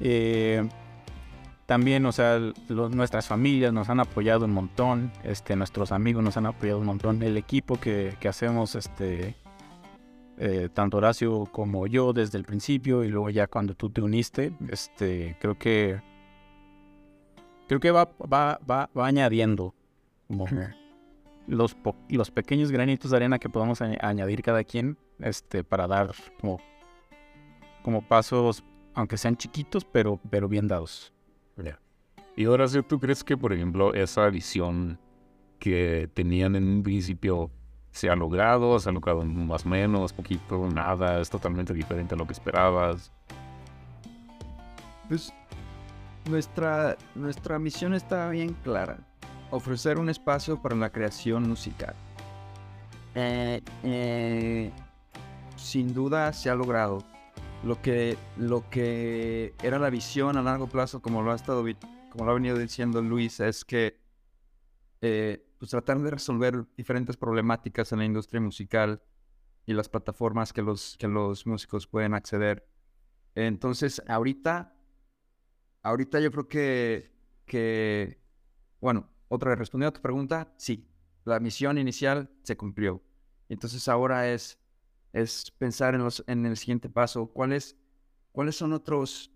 [0.00, 0.66] Eh,
[1.70, 6.36] también, o sea, los- nuestras familias nos han apoyado un montón, este, nuestros amigos nos
[6.36, 9.36] han apoyado un montón, el equipo que, que hacemos, este,
[10.36, 14.52] eh, tanto Horacio como yo desde el principio y luego ya cuando tú te uniste,
[14.68, 16.00] este, creo que,
[17.68, 19.72] creo que va, va, va, va añadiendo
[20.26, 20.46] como
[21.46, 25.86] los, po- los pequeños granitos de arena que podamos añ- añadir cada quien, este, para
[25.86, 26.58] dar como,
[27.84, 31.12] como pasos, aunque sean chiquitos, pero, pero bien dados.
[31.62, 31.78] Ya.
[32.36, 34.98] Y Horacio, ¿tú crees que, por ejemplo, esa visión
[35.58, 37.50] que tenían en un principio
[37.90, 38.78] se ha logrado?
[38.78, 41.20] ¿Se ha logrado más o menos, poquito, nada?
[41.20, 43.12] ¿Es totalmente diferente a lo que esperabas?
[45.08, 45.32] Pues
[46.28, 48.98] nuestra, nuestra misión está bien clara.
[49.50, 51.94] Ofrecer un espacio para la creación musical.
[53.14, 54.70] Eh, eh,
[55.56, 57.02] sin duda se ha logrado.
[57.64, 61.64] Lo que, lo que era la visión a largo plazo, como lo ha estado
[62.10, 64.00] como lo ha venido diciendo Luis, es que
[65.02, 69.02] eh, pues tratar de resolver diferentes problemáticas en la industria musical
[69.66, 72.66] y las plataformas que los, que los músicos pueden acceder.
[73.34, 74.74] Entonces, ahorita
[75.82, 77.10] Ahorita yo creo que,
[77.46, 78.20] que,
[78.80, 80.86] bueno, otra vez respondiendo a tu pregunta, sí,
[81.24, 83.02] la misión inicial se cumplió.
[83.48, 84.59] Entonces ahora es,
[85.12, 87.76] es pensar en, los, en el siguiente paso, ¿cuáles,
[88.32, 89.32] cuáles son otros,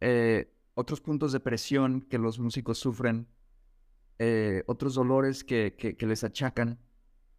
[0.00, 3.28] eh, otros puntos de presión que los músicos sufren,
[4.18, 6.78] eh, otros dolores que, que, les achacan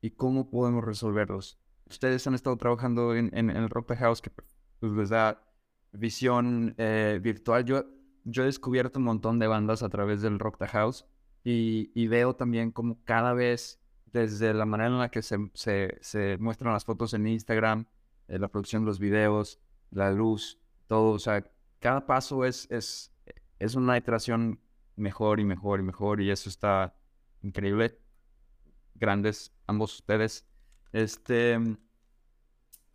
[0.02, 1.58] y cómo podemos resolverlos.
[1.90, 5.42] Ustedes han estado trabajando en, en, el Rock the House que pues, les da
[5.94, 7.64] visión eh, virtual.
[7.64, 7.86] Yo,
[8.26, 11.06] yo he descubierto un montón de bandas a través del Rock the House
[11.44, 13.80] y, y veo también como cada vez,
[14.16, 17.86] desde la manera en la que se, se, se muestran las fotos en Instagram,
[18.30, 19.60] eh, la producción de los videos,
[19.92, 21.44] la luz, todo, o sea,
[21.80, 23.14] cada paso es, es,
[23.60, 24.62] es una iteración
[24.96, 26.96] mejor y mejor y mejor y eso está
[27.42, 28.00] increíble.
[28.96, 30.48] Grandes ambos ustedes.
[30.94, 31.60] Este,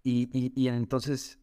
[0.03, 1.39] y, y, y entonces,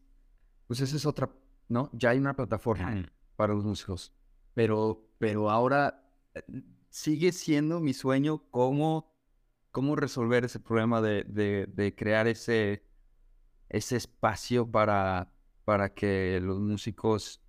[0.66, 1.30] pues esa es otra,
[1.68, 1.88] ¿no?
[1.92, 4.12] Ya hay una plataforma para los músicos,
[4.54, 6.42] pero, pero ahora eh,
[6.90, 9.14] sigue siendo mi sueño cómo,
[9.78, 12.82] cómo resolver ese problema de, de, de crear ese,
[13.68, 15.32] ese espacio para,
[15.64, 17.40] para que los músicos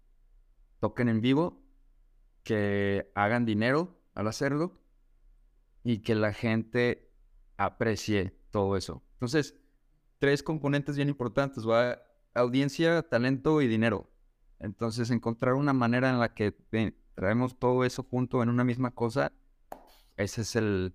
[0.80, 1.60] toquen en vivo,
[2.44, 4.80] que hagan dinero al hacerlo
[5.84, 7.12] y que la gente
[7.58, 9.02] aprecie todo eso.
[9.14, 9.56] Entonces,
[10.20, 12.00] tres componentes bien importantes, ¿va?
[12.36, 14.08] audiencia, talento y dinero.
[14.60, 18.92] Entonces, encontrar una manera en la que ven, traemos todo eso junto en una misma
[18.92, 19.32] cosa,
[20.16, 20.94] ese es el,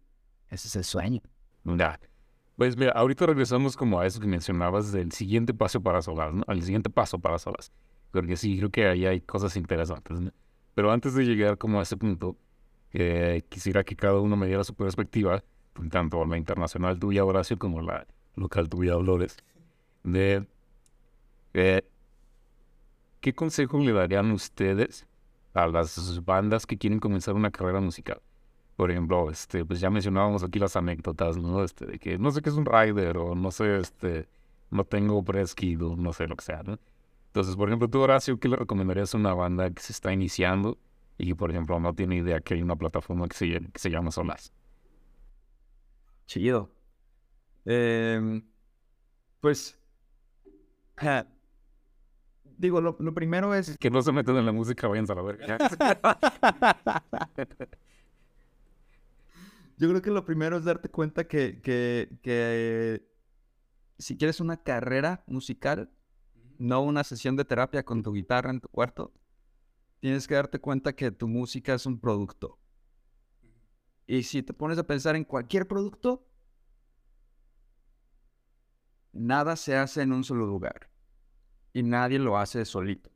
[0.51, 1.21] ese es el sueño.
[1.65, 1.99] Ya.
[2.57, 6.45] Pues mira, ahorita regresamos como a eso que mencionabas del siguiente paso para Solas, ¿no?
[6.47, 7.73] Al siguiente paso para Solas.
[8.13, 10.31] Porque sí, creo que ahí hay cosas interesantes, ¿no?
[10.75, 12.37] Pero antes de llegar como a ese punto,
[12.93, 15.43] eh, quisiera que cada uno me diera su perspectiva,
[15.91, 19.37] tanto la internacional tuya, Horacio, como la local tuya, Dolores,
[20.05, 20.47] de
[21.55, 21.83] eh,
[23.21, 25.09] qué consejo le darían ustedes
[25.55, 28.21] a las bandas que quieren comenzar una carrera musical.
[28.77, 31.63] Por ejemplo, este, pues ya mencionábamos aquí las anécdotas, ¿no?
[31.63, 34.29] Este, de que no sé qué es un rider o no sé, este,
[34.71, 36.79] no tengo preskid o no sé lo que sea, ¿no?
[37.27, 40.79] Entonces, por ejemplo, tú, Horacio, ¿qué le recomendarías a una banda que se está iniciando
[41.19, 43.91] y que, por ejemplo, no tiene idea que hay una plataforma que se, que se
[43.91, 44.53] llama Solas?
[46.27, 46.71] Chido.
[47.65, 48.43] Em,
[49.41, 49.79] pues,
[52.57, 53.77] digo, lo, lo, primero es...
[53.79, 55.59] Que no se metan en la música, vayan a la verga.
[59.77, 63.09] Yo creo que lo primero es darte cuenta que, que, que
[63.99, 65.91] si quieres una carrera musical,
[66.59, 69.13] no una sesión de terapia con tu guitarra en tu cuarto,
[70.01, 72.59] tienes que darte cuenta que tu música es un producto.
[74.07, 76.29] Y si te pones a pensar en cualquier producto,
[79.13, 80.91] nada se hace en un solo lugar.
[81.73, 83.11] Y nadie lo hace solito.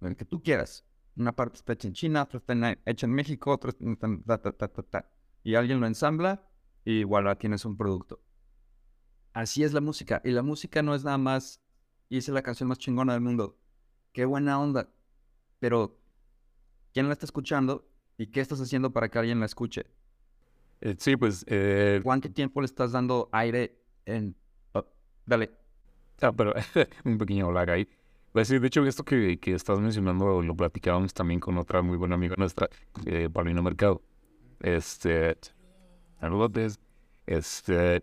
[0.00, 0.84] El que tú quieras.
[1.16, 4.68] Una parte está hecha en China, otra está hecha en México, otra está
[5.46, 6.42] y alguien lo ensambla
[6.84, 8.20] y voilà, tienes un producto.
[9.32, 10.20] Así es la música.
[10.24, 11.62] Y la música no es nada más,
[12.08, 13.56] hice la canción más chingona del mundo.
[14.12, 14.88] Qué buena onda.
[15.60, 16.00] Pero,
[16.92, 17.88] ¿quién la está escuchando?
[18.18, 19.86] ¿Y qué estás haciendo para que alguien la escuche?
[20.80, 21.44] Eh, sí, pues...
[21.46, 22.00] Eh...
[22.02, 24.34] ¿Cuánto tiempo le estás dando aire en...
[24.72, 24.84] Oh,
[25.26, 25.52] dale.
[26.22, 26.54] Ah, pero
[27.04, 27.88] un pequeño lag ahí.
[28.32, 31.96] Pues sí, de hecho, esto que, que estás mencionando lo platicábamos también con otra muy
[31.96, 32.68] buena amiga nuestra,
[33.04, 34.02] eh, Paulina Mercado.
[34.60, 35.36] Este,
[36.20, 36.78] saludos.
[37.26, 37.96] Este,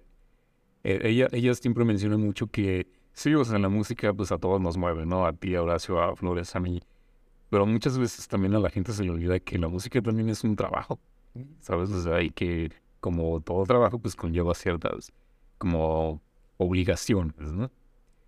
[0.84, 4.62] e, ella, ella siempre menciona mucho que sí, o sea, la música pues a todos
[4.62, 5.26] nos mueve, ¿no?
[5.26, 6.82] A ti, a Horacio, a Flores, a mí.
[7.50, 10.44] Pero muchas veces también a la gente se le olvida que la música también es
[10.44, 11.00] un trabajo,
[11.62, 11.92] ¿sabes?
[11.92, 15.12] O sea, y que como todo trabajo pues conlleva ciertas
[15.58, 16.22] como
[16.58, 17.72] obligaciones, ¿no?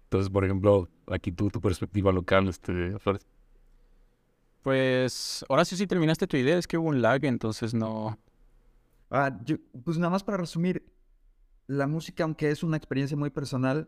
[0.06, 3.26] Entonces, por ejemplo, aquí tú, tu perspectiva local, este, Flores.
[4.66, 8.18] Pues, Horacio, sí terminaste tu idea, es que hubo un lag, entonces no,
[9.12, 9.32] Ah,
[9.84, 10.92] pues nada más para resumir,
[11.68, 13.88] la música, aunque es una experiencia muy personal,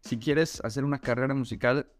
[0.00, 1.90] si quieres hacer una carrera musical,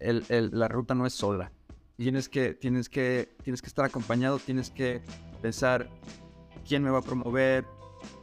[0.00, 1.52] la ruta no es sola.
[1.96, 5.00] Tienes que, tienes, que, tienes que estar acompañado, tienes que
[5.40, 5.88] pensar
[6.66, 7.64] quién me va a promover,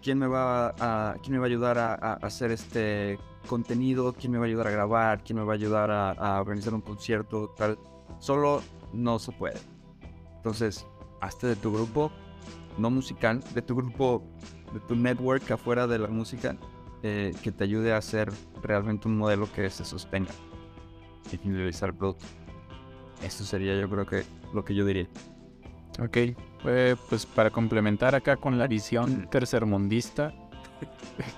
[0.02, 4.38] quién me va a, quién me va a ayudar a, hacer este contenido, quién me
[4.38, 7.80] va a ayudar a grabar, quién me va a ayudar a organizar un concierto, tal.
[8.20, 8.62] Solo
[8.93, 9.60] no se puede.
[10.38, 10.86] Entonces,
[11.21, 12.12] hazte de tu grupo,
[12.77, 14.23] no musical, de tu grupo,
[14.73, 16.58] de tu network afuera de la música,
[17.01, 20.32] eh, que te ayude a hacer realmente un modelo que se sostenga
[21.32, 22.25] y finalizar el producto.
[23.21, 25.08] Eso sería yo creo que lo que yo diría.
[25.99, 26.17] Ok,
[27.10, 30.34] pues para complementar acá con la visión tercermundista,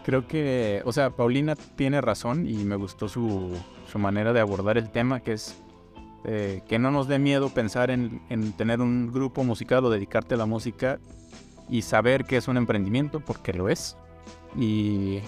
[0.06, 3.52] creo que, o sea, Paulina tiene razón y me gustó su,
[3.92, 5.62] su manera de abordar el tema, que es
[6.26, 10.34] eh, que no nos dé miedo pensar en, en, tener un grupo musical o dedicarte
[10.34, 11.00] a la música
[11.70, 13.96] y saber que es un emprendimiento porque lo es.
[14.58, 15.20] Y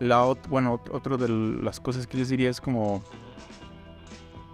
[0.00, 3.02] la bueno, otra de las cosas que les diría es como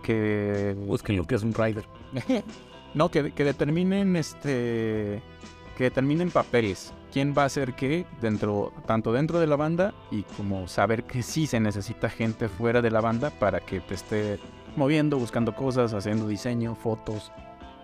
[0.03, 1.85] que busquen lo que es un rider.
[2.95, 5.23] no, que, que, determinen este
[5.77, 6.93] que determinen papeles.
[7.13, 11.23] ¿Quién va a hacer qué dentro tanto dentro de la banda y como saber que
[11.23, 14.39] sí se necesita gente fuera de la banda para que te esté
[14.77, 17.33] moviendo, buscando cosas, haciendo diseño, fotos,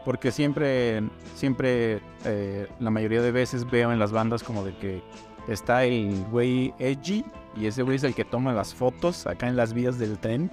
[0.06, 1.02] porque siempre,
[1.34, 5.02] siempre, eh, la mayoría de veces veo en las bandas como de que
[5.48, 7.24] está el güey edgy
[7.56, 10.50] y ese güey es el que toma las fotos acá en las vías del tren.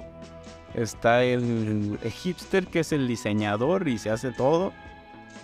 [0.73, 4.73] Está el, hipster que es el diseñador y se hace todo.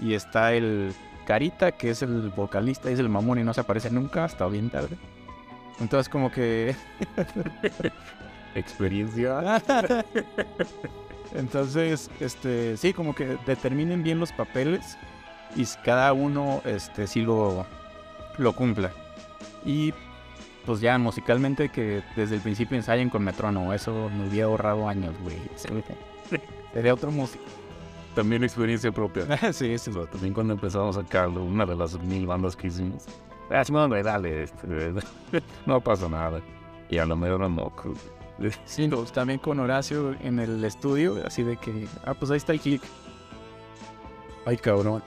[0.02, 0.93] Y está el
[1.28, 4.47] carita que es el vocalista y es el mamón y no se aparece nunca hasta
[4.47, 4.97] bien tarde.
[5.80, 6.75] Entonces como que...
[8.56, 9.62] Experiencia.
[11.34, 14.98] Entonces, este, sí, como que determinen bien los papeles
[15.56, 17.66] y cada uno, este, sí lo,
[18.38, 18.92] lo cumpla.
[19.66, 19.94] Y
[20.66, 25.16] pues ya musicalmente que desde el principio ensayen con metrónomo, eso me hubiera ahorrado años,
[25.22, 25.38] güey.
[26.74, 27.44] Sería otro músico.
[28.16, 29.26] También experiencia propia.
[29.54, 29.91] sí, sí.
[30.12, 33.06] también cuando empezamos a sacarlo, una de las mil bandas que hicimos.
[33.50, 34.93] Ah, güey, dale, este,
[35.66, 36.41] no pasa nada.
[36.89, 37.72] Y a lo mejor no,
[38.66, 42.60] Sí, también con Horacio en el estudio, así de que, ah, pues ahí está el
[42.60, 42.82] kick.
[44.46, 45.04] Ay, cabrón.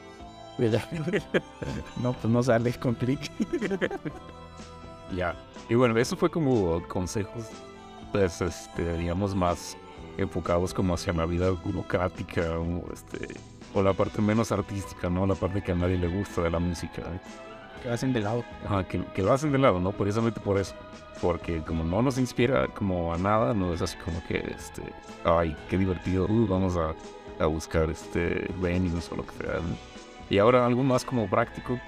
[2.02, 3.30] no, pues no sale con click.
[5.16, 5.34] ya.
[5.68, 7.46] Y bueno, eso fue como consejos,
[8.12, 9.76] pues, este, digamos, más
[10.18, 13.28] enfocados como hacia la vida burocrática o, este,
[13.72, 15.26] o la parte menos artística, ¿no?
[15.26, 17.00] La parte que a nadie le gusta de la música.
[17.00, 17.51] ¿eh?
[17.82, 18.44] Que lo hacen de lado.
[18.64, 19.92] Ajá, que, que lo hacen de lado, ¿no?
[19.92, 20.74] Precisamente por eso.
[21.20, 24.82] Porque como no nos inspira como a nada, no es así como que, este,
[25.24, 26.94] ay, qué divertido, uh, vamos a,
[27.42, 29.60] a buscar este venues o lo que sea.
[30.30, 31.78] Y ahora algo más como práctico,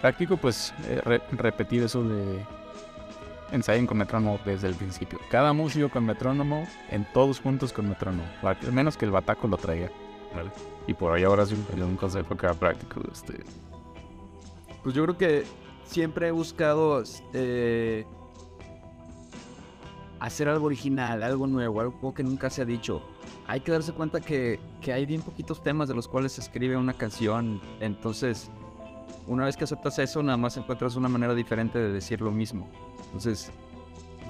[0.00, 2.44] Práctico, pues eh, re- repetir eso de
[3.50, 5.18] ensayen con metrónomo desde el principio.
[5.30, 8.24] Cada músico con metrónomo, en todos juntos con metrónomo.
[8.42, 9.88] Al menos que el bataco lo traiga.
[10.34, 10.50] ¿vale?
[10.86, 13.00] Y por ahí ahora sí un consejo acá práctico.
[13.10, 13.42] Este,
[14.86, 15.44] Pues yo creo que
[15.84, 18.06] siempre he buscado eh,
[20.20, 23.02] hacer algo original, algo nuevo, algo que nunca se ha dicho.
[23.48, 26.76] Hay que darse cuenta que, que hay bien poquitos temas de los cuales se escribe
[26.76, 27.60] una canción.
[27.80, 28.48] Entonces,
[29.26, 32.70] una vez que aceptas eso, nada más encuentras una manera diferente de decir lo mismo.
[33.06, 33.50] Entonces,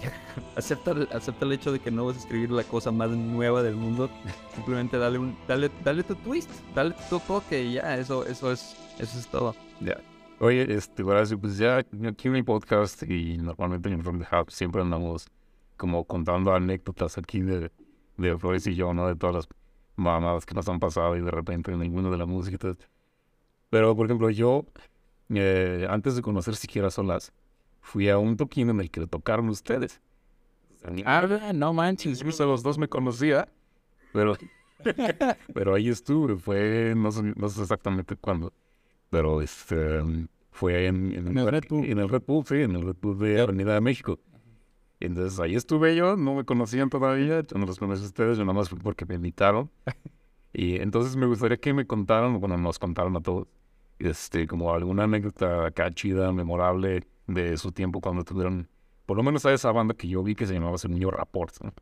[0.56, 3.76] acepta, acepta el hecho de que no vas a escribir la cosa más nueva del
[3.76, 4.08] mundo.
[4.54, 8.74] Simplemente dale un, dale, dale tu twist, dale tu toque y ya, eso, eso es,
[8.98, 9.54] eso es todo.
[9.80, 9.98] ya.
[10.38, 14.50] Oye, este, Horacio, pues ya aquí en mi podcast y normalmente en From the Hub
[14.50, 15.28] siempre andamos
[15.78, 17.70] como contando anécdotas aquí de,
[18.18, 19.08] de Flores y yo, ¿no?
[19.08, 19.48] De todas las
[19.96, 22.76] mamadas que nos han pasado y de repente en de la música todo.
[23.70, 24.66] Pero, por ejemplo, yo,
[25.30, 27.32] eh, antes de conocer siquiera Solas,
[27.80, 30.02] fui a un toquín en el que tocaron ustedes.
[31.06, 32.20] Ah, no manches.
[32.20, 33.48] Incluso los dos me conocía,
[34.12, 34.36] pero,
[35.54, 38.52] pero ahí estuve, fue, no sé, no sé exactamente cuándo,
[39.10, 40.02] pero este,
[40.50, 41.84] fue en, en, En el Red Bull.
[41.84, 44.18] en el Red Bull, sí, en el Red Bull de Avenida de México.
[45.00, 48.44] Entonces ahí estuve yo, no me conocían todavía, yo no los conocí a ustedes, yo
[48.44, 49.70] nada más fui porque me invitaron.
[50.52, 53.46] Y entonces me gustaría que me contaran, bueno, nos contaron a todos,
[53.98, 58.66] este, como alguna anécdota acá chida, memorable de su tiempo cuando tuvieron,
[59.04, 61.52] por lo menos a esa banda que yo vi que se llamaba Semillo Rapport.
[61.62, 61.74] ¿no?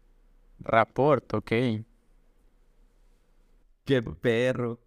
[0.58, 1.52] Rapport, ok.
[3.84, 4.80] Qué perro.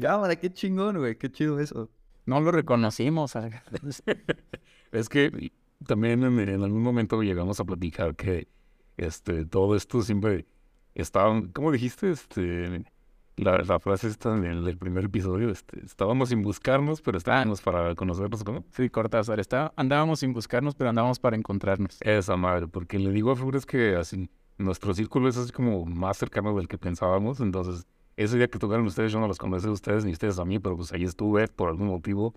[0.00, 1.90] Cámara, qué chingón, güey, qué chido eso.
[2.26, 3.36] No lo reconocimos.
[3.36, 3.50] ah.
[4.92, 5.52] Es que
[5.86, 8.48] también en, en algún momento llegamos a platicar que
[8.96, 10.46] este, todo esto siempre
[10.94, 12.10] estaba, ¿cómo dijiste?
[12.12, 12.84] Este,
[13.36, 17.94] la, la frase esta del, del primer episodio, este, estábamos sin buscarnos, pero estábamos para
[17.96, 18.64] conocernos, ¿cómo?
[18.70, 19.40] Sí, Cortázar.
[19.40, 21.98] Está, andábamos sin buscarnos, pero andábamos para encontrarnos.
[22.00, 26.16] Esa madre, porque le digo a Flores que así, nuestro círculo es así como más
[26.16, 27.86] cercano del que pensábamos, entonces
[28.16, 30.58] ese día que tocaron ustedes, yo no los conocí a ustedes ni ustedes a mí,
[30.58, 32.34] pero pues ahí estuve por algún motivo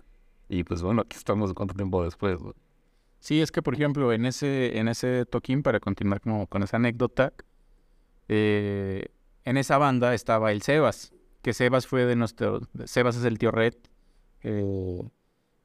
[0.49, 2.39] y pues bueno, aquí estamos cuánto tiempo después.
[3.19, 6.77] Sí, es que por ejemplo, en ese, en ese toquín, para continuar como con esa
[6.77, 7.33] anécdota,
[8.27, 9.07] eh,
[9.45, 13.51] en esa banda estaba el Sebas, que Sebas fue de nuestro, Sebas es el tío
[13.51, 13.75] Red,
[14.43, 15.09] eh,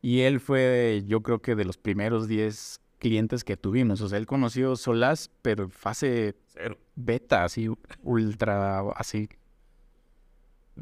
[0.01, 4.19] y él fue, yo creo que de los primeros 10 clientes que tuvimos, o sea,
[4.19, 6.79] él conoció Solás, pero fase Cero.
[6.95, 7.69] beta, así,
[8.03, 9.29] ultra, así,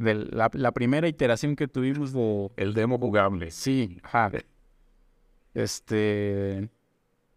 [0.00, 3.50] de la, la primera iteración que tuvimos de, El demo jugable.
[3.50, 4.30] Sí, ajá.
[5.54, 6.70] Este.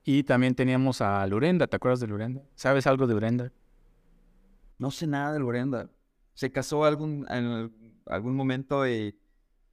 [0.05, 2.41] Y también teníamos a Lurenda, ¿te acuerdas de Lurenda?
[2.55, 3.51] ¿Sabes algo de Lurenda?
[4.77, 5.89] No sé nada de Lorenda.
[6.33, 7.71] Se casó algún, en al-
[8.07, 9.15] algún momento y,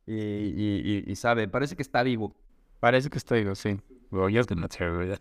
[0.07, 2.37] y, y- y- y sabe, parece que está vivo.
[2.79, 3.81] Parece que está vivo, sí.
[4.11, 5.21] Well, ya es que no sé, ¿verdad?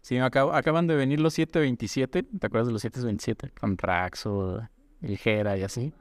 [0.00, 3.52] Sí, acab- acaban de venir los 727, ¿te acuerdas de los 727?
[3.60, 4.60] Con Raxo,
[5.02, 5.92] el Jera y así.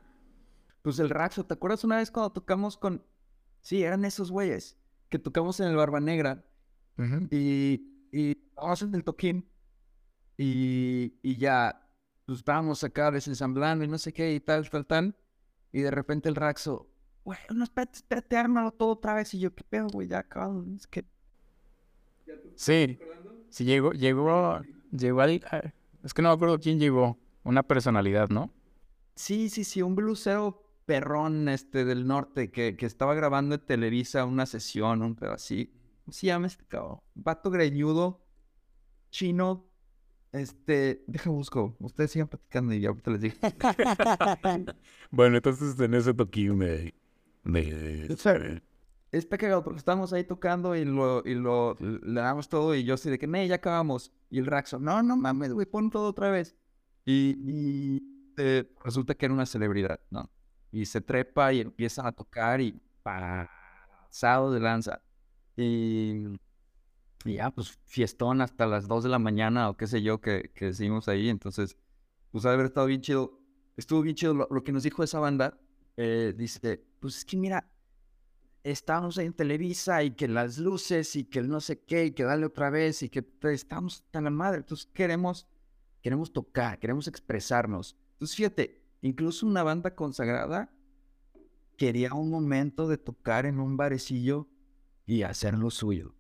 [0.82, 3.04] Pues el Raxo, ¿te acuerdas una vez cuando tocamos con...
[3.62, 4.78] Sí, eran esos güeyes
[5.10, 6.46] que tocamos en el Barba Negra
[7.32, 9.50] y, y estábamos en el toquín
[10.38, 11.88] y, y ya,
[12.26, 15.16] pues estábamos acá desensamblando y no sé qué y tal, tal, tal.
[15.72, 16.90] Y de repente el Raxo,
[17.24, 19.34] güey, no, espérate, espérate, ármalo todo otra vez.
[19.34, 20.08] Y yo, ¿qué pedo, güey?
[20.08, 20.68] Ya acabamos.
[20.68, 21.06] Es que
[22.56, 23.00] Sí,
[23.50, 24.62] sí, llegó, llegó,
[24.92, 25.42] llegó al...
[26.04, 27.18] Es que no me acuerdo quién llegó.
[27.44, 28.52] Una personalidad, ¿no?
[29.16, 34.26] Sí, sí, sí, un blusero perrón este del norte que, que estaba grabando en Televisa
[34.26, 35.72] una sesión, un pedo así.
[36.04, 37.02] ¿Cómo se llama este cabrón?
[37.14, 38.26] Vato greñudo,
[39.12, 39.68] chino.
[40.32, 41.76] Este, deja busco.
[41.80, 43.36] Ustedes sigan platicando y ya ahorita les digo.
[45.12, 46.96] Bueno, entonces en ese toquín de...
[47.44, 48.64] de Sí.
[49.12, 52.96] Está cagado porque estábamos ahí tocando y lo, y lo, le damos todo y yo
[52.96, 54.12] así de que, nee, ya acabamos.
[54.32, 56.56] Y el Raxo, no, no mames, güey, pon todo otra vez.
[57.06, 60.32] Y, y eh, resulta que era una celebridad, ¿no?
[60.72, 65.02] Y se trepa y empieza a tocar y pasado de lanza.
[65.58, 66.26] Y,
[67.26, 70.52] y ya, pues fiestón hasta las 2 de la mañana o qué sé yo que,
[70.54, 71.30] que hicimos ahí.
[71.30, 71.78] Entonces,
[72.32, 73.40] pues haber estado bien chido.
[73.78, 75.58] Estuvo bien chido lo, lo que nos dijo esa banda.
[75.98, 77.70] eh, dice, pues es que mira,
[78.64, 82.24] estábamos en Televisa y que las luces y que el no sé qué y que
[82.24, 84.60] dale otra vez y que estamos tan la madre.
[84.60, 85.48] Entonces queremos,
[86.02, 87.96] queremos tocar, queremos expresarnos.
[88.14, 90.72] Entonces fíjate, incluso una banda consagrada
[91.78, 94.48] quería un momento de tocar en un barecillo
[95.06, 96.14] y hacer lo suyo.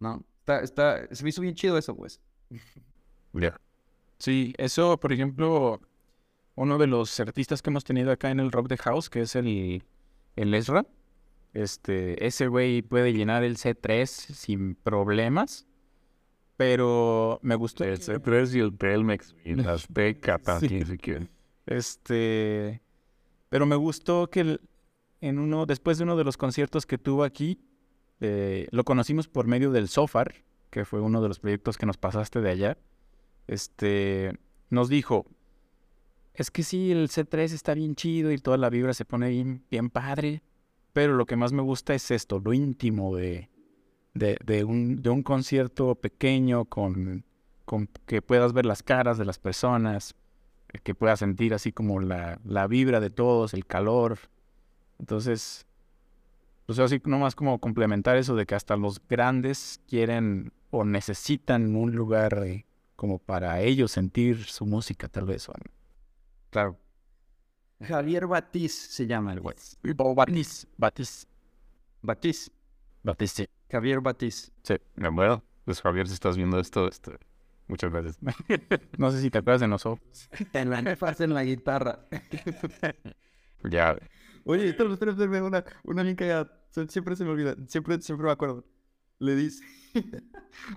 [0.00, 0.24] ¿No?
[0.40, 2.20] Está, está, se me hizo bien chido eso, pues.
[3.32, 3.60] Ya.
[4.18, 5.80] Sí, eso, por ejemplo,
[6.56, 9.36] uno de los artistas que hemos tenido acá en el Rock the House, que es
[9.36, 9.84] el,
[10.34, 10.84] el Ezra,
[11.54, 15.66] Este, ese güey puede llenar el C3 sin problemas.
[16.56, 17.84] Pero me gustó.
[17.84, 21.30] El C3 y el Telmex y las Azteca también, si quieren.
[21.66, 22.82] Este.
[23.48, 24.60] Pero me gustó que
[25.20, 27.60] en uno, después de uno de los conciertos que tuvo aquí,
[28.20, 30.34] eh, lo conocimos por medio del Sofar,
[30.70, 32.78] que fue uno de los proyectos que nos pasaste de allá.
[33.46, 34.38] Este,
[34.68, 35.26] nos dijo,
[36.34, 39.64] es que sí, el C3 está bien chido y toda la vibra se pone bien,
[39.70, 40.42] bien padre,
[40.92, 43.50] pero lo que más me gusta es esto, lo íntimo de,
[44.14, 47.24] de, de un, de un concierto pequeño con,
[47.64, 50.14] con que puedas ver las caras de las personas,
[50.82, 54.18] que puedas sentir así como la, la vibra de todos, el calor.
[54.98, 55.66] Entonces,
[56.66, 61.92] pues así nomás como complementar eso de que hasta los grandes quieren o necesitan un
[61.96, 62.64] lugar eh,
[62.96, 65.48] como para ellos sentir su música, tal vez.
[65.48, 65.54] o-
[66.50, 66.76] Claro.
[67.82, 69.56] Javier Batiz se llama el güey.
[69.98, 71.26] O Batiz, Batiz,
[72.02, 72.50] Batiz.
[73.02, 73.48] Batiz, sí.
[73.70, 74.52] Javier Batiz.
[74.62, 74.74] Sí.
[74.74, 77.12] Eh, Bueno, pues Javier, si estás viendo esto, este,
[77.70, 78.18] muchas gracias.
[78.98, 80.28] No sé si te acuerdas de nosotros.
[80.52, 82.06] Te la nefas en la guitarra.
[83.64, 83.98] Ya,
[84.44, 86.50] Oye, espera, espera, espera, una, una bien cagada.
[86.70, 88.64] Se- Siempre se me olvida, siempre, siempre me acuerdo.
[89.18, 89.62] Le dice,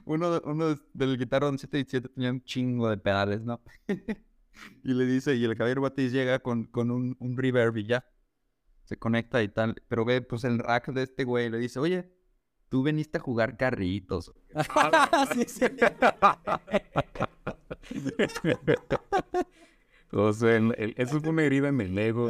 [0.06, 3.62] uno, uno del guitarrón 717 tenía un chingo de pedales, ¿no?
[3.88, 8.06] y le dice, y el Javier Batiz llega con, con un, un reverb y ya.
[8.84, 12.12] Se conecta y tal, pero ve, pues el rack de este güey le dice, oye,
[12.74, 14.34] tú veniste a jugar carritos.
[15.36, 15.66] sí, sí.
[20.12, 22.28] o sea, el- el- eso fue una herida en el ego.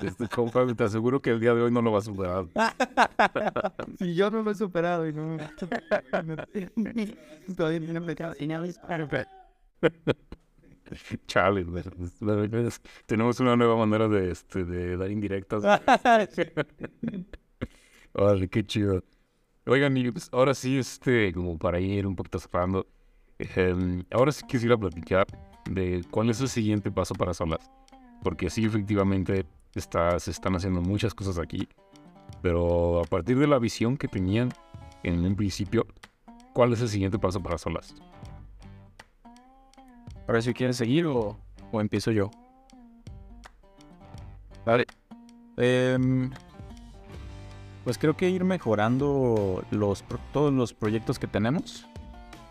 [0.00, 2.44] Este compa, te aseguro que el día de hoy no lo va a superar.
[3.98, 5.36] Si yo no lo he superado y no...
[7.56, 8.14] Todavía no me
[12.20, 15.64] la verdad es- tenemos una nueva manera de, este, de dar indirectas.
[18.14, 19.02] Órale, qué chido.
[19.66, 22.86] Oigan, y pues, ahora sí, este, como para ir un poquito cerrando,
[23.38, 25.26] em, ahora sí quisiera platicar
[25.70, 27.70] de cuál es el siguiente paso para Solas.
[28.22, 31.68] Porque sí, efectivamente, está, se están haciendo muchas cosas aquí,
[32.42, 34.50] pero a partir de la visión que tenían
[35.02, 35.86] en un principio,
[36.52, 37.94] ¿cuál es el siguiente paso para Solas?
[40.26, 41.36] A ver si quieres seguir o,
[41.70, 42.30] o empiezo yo.
[44.64, 44.86] Vale.
[45.56, 46.30] Em,
[47.84, 51.86] pues creo que ir mejorando los todos los proyectos que tenemos.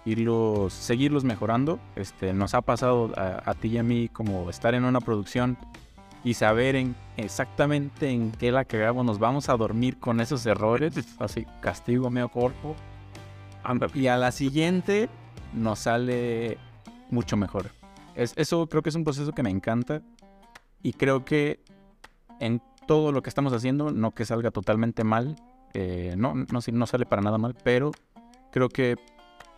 [0.04, 1.80] Irlos, seguirlos mejorando.
[1.96, 5.58] Este, nos ha pasado a, a ti y a mí como estar en una producción
[6.24, 9.06] y saber en exactamente en qué la cagamos.
[9.06, 10.94] Nos vamos a dormir con esos errores.
[11.20, 12.32] Así, castigo medio.
[13.64, 13.92] Ándale.
[13.96, 15.10] Y a la siguiente
[15.54, 16.58] nos sale
[17.10, 17.70] mucho mejor.
[18.16, 20.02] Es, eso creo que es un proceso que me encanta
[20.84, 21.60] y creo que
[22.40, 22.62] en
[22.92, 25.38] todo lo que estamos haciendo, no que salga totalmente mal,
[25.74, 27.92] eh, no, no, sale para nada mal, pero
[28.52, 28.98] creo que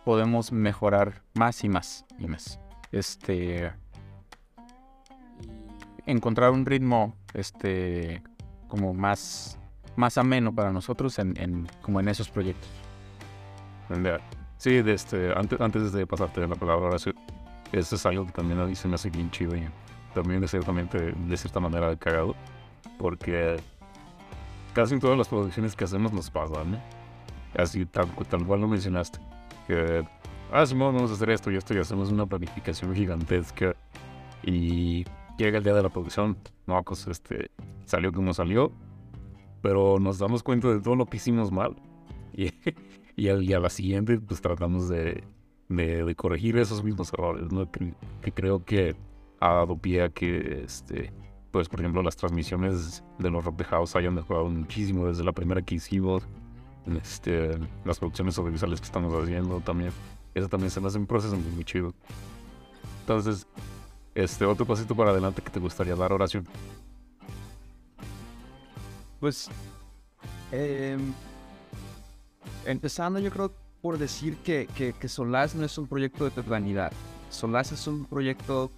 [0.04, 2.60] podemos mejorar más y más y más.
[2.92, 3.72] Este,
[6.06, 8.22] encontrar un ritmo, este,
[8.68, 9.58] como más,
[9.96, 12.70] más ameno para nosotros en, como en esos proyectos.
[14.58, 17.10] Sí, de este, antes, antes de pasarte la palabra, eso
[17.72, 19.68] es algo que también a se me hace bien chido y
[20.14, 22.36] también de, de cierta manera cagado,
[22.98, 23.56] porque
[24.74, 26.78] casi en todas las producciones que hacemos nos pasa, ¿no?
[27.56, 28.08] Así tal,
[28.46, 29.18] cual lo mencionaste,
[29.66, 30.04] que,
[30.52, 33.76] ah, vamos a hacer esto y esto y hacemos una planificación gigantesca
[34.42, 35.04] y
[35.38, 37.50] llega el día de la producción, no, pues este,
[37.84, 38.72] salió como salió,
[39.62, 41.76] pero nos damos cuenta de todo lo que hicimos mal.
[43.16, 45.22] Y, a la siguiente, pues tratamos de,
[46.16, 47.70] corregir esos mismos errores, ¿no?
[47.70, 48.96] Que creo que
[49.38, 51.12] ha dado pie a que, este,
[51.54, 55.30] pues, por ejemplo, las transmisiones de los Rock the House hayan mejorado muchísimo desde la
[55.30, 56.24] primera que hicimos.
[57.00, 59.92] Este, las producciones audiovisuales que estamos haciendo también.
[60.34, 61.94] Eso también se me hace un proceso muy, muy chido.
[63.02, 63.46] Entonces,
[64.16, 66.44] este, otro pasito para adelante que te gustaría dar, oración.
[69.20, 69.48] Pues,
[70.50, 71.12] em,
[72.66, 76.92] empezando yo creo por decir que, que, que Solaz no es un proyecto de vanidad.
[77.30, 78.72] Solaz es un proyecto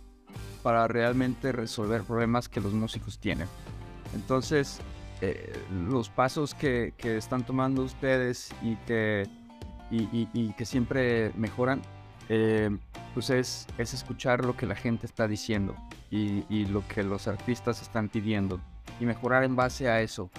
[0.67, 3.47] para realmente resolver problemas que los músicos tienen.
[4.17, 4.81] Entonces,
[5.21, 5.53] eh,
[5.89, 9.29] los pasos que, que están tomando ustedes y que,
[9.93, 11.83] y, y- y que siempre mejoran,
[12.29, 12.77] eh,
[13.15, 15.77] pues es, es escuchar lo que la gente está diciendo
[16.11, 18.59] y, y lo que los artistas están pidiendo
[18.99, 20.31] y mejorar en base a eso.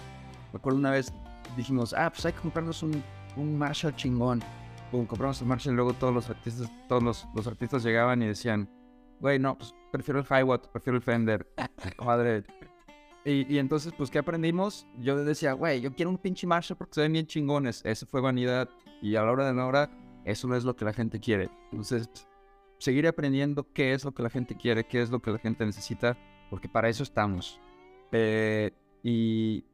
[0.51, 1.13] Me acuerdo una vez
[1.55, 3.01] dijimos, ah, pues hay que comprarnos un,
[3.37, 4.43] un Marshall chingón.
[4.91, 8.27] Pum, compramos el Marshall y luego todos los artistas, todos los, los artistas llegaban y
[8.27, 8.69] decían,
[9.21, 11.47] güey, no, pues prefiero el Hiwatt, prefiero el Fender.
[12.05, 12.43] Madre,
[13.25, 14.87] Y, y entonces, pues, ¿qué aprendimos?
[14.99, 17.81] Yo decía, güey, yo quiero un pinche Marshall porque se ven bien chingones.
[17.85, 18.69] Eso fue vanidad.
[19.01, 19.89] Y a la hora de la hora,
[20.25, 21.49] eso no es lo que la gente quiere.
[21.71, 22.09] Entonces,
[22.79, 25.65] seguir aprendiendo qué es lo que la gente quiere, qué es lo que la gente
[25.65, 26.17] necesita,
[26.49, 27.59] porque para eso estamos.
[28.11, 28.71] Eh,
[29.03, 29.65] y,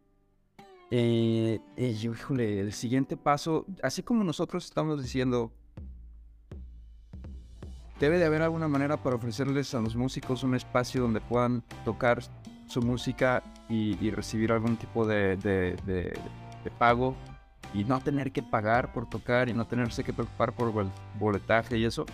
[0.92, 5.52] eh, híjole, el siguiente paso, así como nosotros estamos diciendo,
[8.04, 12.20] debe de haber alguna manera para ofrecerles a los músicos un espacio donde puedan tocar
[12.68, 16.20] su música y, recibir algún tipo de
[16.78, 17.16] pago
[17.74, 21.78] y no tener que pagar por tocar y no tenerse que preocupar por el boletaje
[21.78, 22.06] y eso.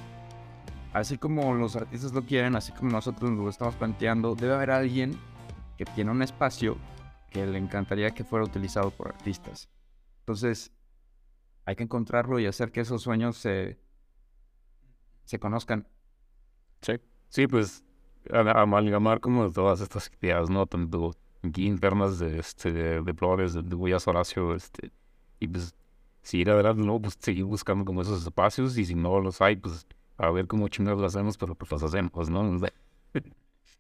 [0.94, 5.20] Así como los artistas lo quieren, así como nosotros lo estamos planteando, debe haber alguien
[5.76, 6.78] que tiene un espacio
[7.32, 9.70] que le encantaría que fuera utilizado por artistas.
[10.20, 10.72] Entonces,
[11.66, 13.80] hay que encontrarlo y hacer que esos sueños se,
[15.30, 15.88] se conozcan.
[16.82, 16.94] Sí.
[17.30, 17.84] Sí, pues
[18.32, 20.66] amalgamar como todas estas ideas, ¿no?
[20.66, 21.12] Tanto
[21.44, 24.92] aquí internas de, este, de, Flores, de, Huellas Horacio, este,
[25.40, 25.76] y pues
[26.24, 27.00] seguir adelante, ¿no?
[27.00, 29.86] Pues seguir buscando como esos espacios y si no los hay, pues
[30.18, 32.58] a ver cómo chingados lo hacemos, pero pues los hacemos, ¿no?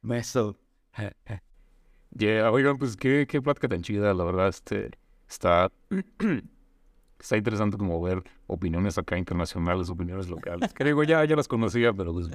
[0.15, 0.55] Eso.
[2.11, 4.89] Yeah, oigan, pues qué, qué plática tan chida, la verdad, este,
[5.27, 5.71] está,
[7.19, 11.93] está interesante como ver opiniones acá internacionales, opiniones locales, que digo, ya, ya las conocía,
[11.93, 12.29] pero pues,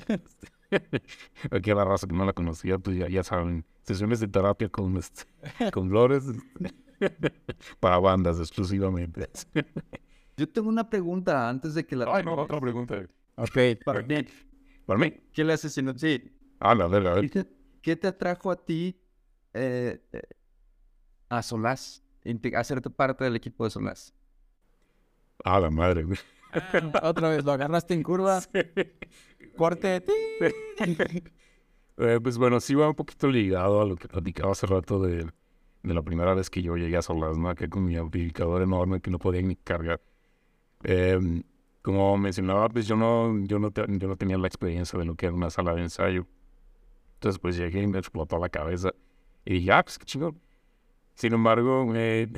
[1.51, 4.69] aquí a la raza que no la conocía, pues ya, ya saben, sesiones de terapia
[4.69, 5.25] con, este,
[5.73, 6.25] con Flores,
[7.81, 9.29] para bandas exclusivamente.
[10.37, 12.07] Yo tengo una pregunta antes de que la...
[12.15, 13.07] Ay, no, otra pregunta.
[13.37, 14.27] Ok, Para mí.
[14.87, 15.13] Para mí.
[15.33, 16.33] ¿Qué le haces si no- Sí.
[16.61, 17.31] Ah, la verga, a ver.
[17.31, 17.51] ¿Qué te,
[17.83, 19.01] qué te atrajo a ti
[19.53, 20.01] eh,
[21.29, 22.03] a Solás?
[22.25, 24.15] Inte- Hacerte parte del equipo de Solás.
[25.43, 26.19] Ah, la madre, güey.
[27.03, 28.41] otra vez, lo agarraste en curva.
[29.57, 30.03] Corte.
[31.97, 35.31] Eh, pues bueno, sí va un poquito ligado a lo que platicaba hace rato de,
[35.85, 37.55] de la primera vez que yo llegué a Solas, ¿no?
[37.55, 40.01] Que con mi amplificador enorme que no podía ni cargar.
[40.83, 41.45] Em,
[41.83, 45.15] como mencionaba, pues yo no, yo, no te- yo no tenía la experiencia de lo
[45.15, 46.27] que era una sala de ensayo.
[47.15, 48.91] Entonces pues llegué y me explotó la cabeza.
[49.45, 50.41] Y dije, ah, pues qué chingón.
[51.15, 52.29] Sin embargo, eh,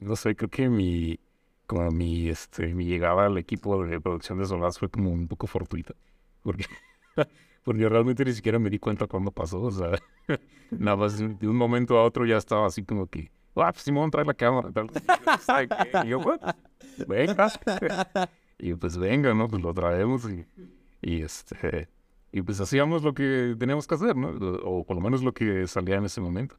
[0.00, 1.20] no sé, creo que mi,
[1.68, 5.46] como mi, este, mi llegada al equipo de producción de Solas fue como un poco
[5.46, 5.94] fortuita.
[6.42, 6.64] Porque
[7.62, 9.90] porque realmente ni siquiera me di cuenta cuándo pasó, o sea,
[10.70, 14.10] nada más de un momento a otro ya estaba así como que, ah, pues Simón,
[14.10, 14.88] trae la cámara, tal.
[16.04, 16.40] Y yo, "What?
[17.06, 17.52] venga,
[18.58, 19.48] y pues venga, ¿no?
[19.48, 20.46] Pues lo traemos y,
[21.02, 21.90] y este,
[22.32, 24.30] y pues hacíamos lo que teníamos que hacer, ¿no?
[24.64, 26.56] O por lo menos lo que salía en ese momento.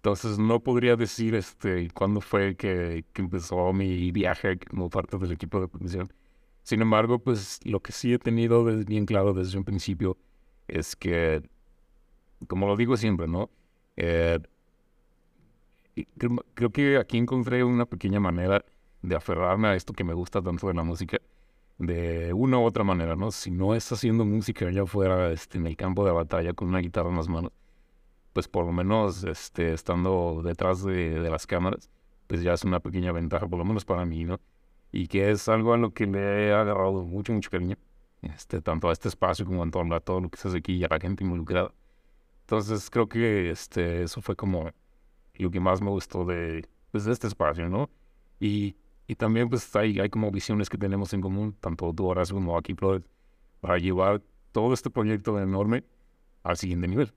[0.00, 5.60] Entonces no podría decir, este, cuándo fue que, empezó mi viaje como parte del equipo
[5.60, 6.10] de producción.
[6.62, 10.16] Sin embargo, pues lo que sí he tenido bien claro desde un principio
[10.68, 11.42] es que,
[12.46, 13.50] como lo digo siempre, ¿no?
[13.96, 14.38] Eh,
[16.54, 18.64] creo que aquí encontré una pequeña manera
[19.02, 21.18] de aferrarme a esto que me gusta tanto de la música,
[21.76, 23.30] de una u otra manera, ¿no?
[23.32, 26.78] Si no es haciendo música allá afuera, este, en el campo de batalla con una
[26.78, 27.52] guitarra en las manos,
[28.32, 31.90] pues por lo menos este, estando detrás de, las cámaras,
[32.26, 34.40] pues ya es una pequeña ventaja, por lo menos para mí, ¿no?
[34.92, 37.76] Y que es algo a lo que le he agarrado mucho, mucho cariño,
[38.22, 40.74] este, tanto a este espacio como en torno a todo lo que se hace aquí
[40.74, 41.72] y a la gente involucrada.
[42.42, 44.70] Entonces creo que este, eso fue como
[45.34, 47.90] lo que más me gustó de, pues, de este espacio, ¿no?
[48.40, 48.76] Y,
[49.06, 52.56] y también pues hay, hay como visiones que tenemos en común, tanto tú, Horacio, como
[52.56, 53.02] aquí, Flores,
[53.60, 54.22] para llevar
[54.52, 55.84] todo este proyecto enorme
[56.42, 57.12] al siguiente nivel,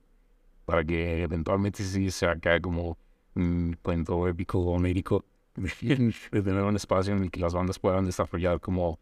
[0.64, 2.98] para que eventualmente sí sea acá como
[3.34, 8.04] un cuento épico o onírico, de tener un espacio en el que las bandas puedan
[8.04, 8.98] desarrollar como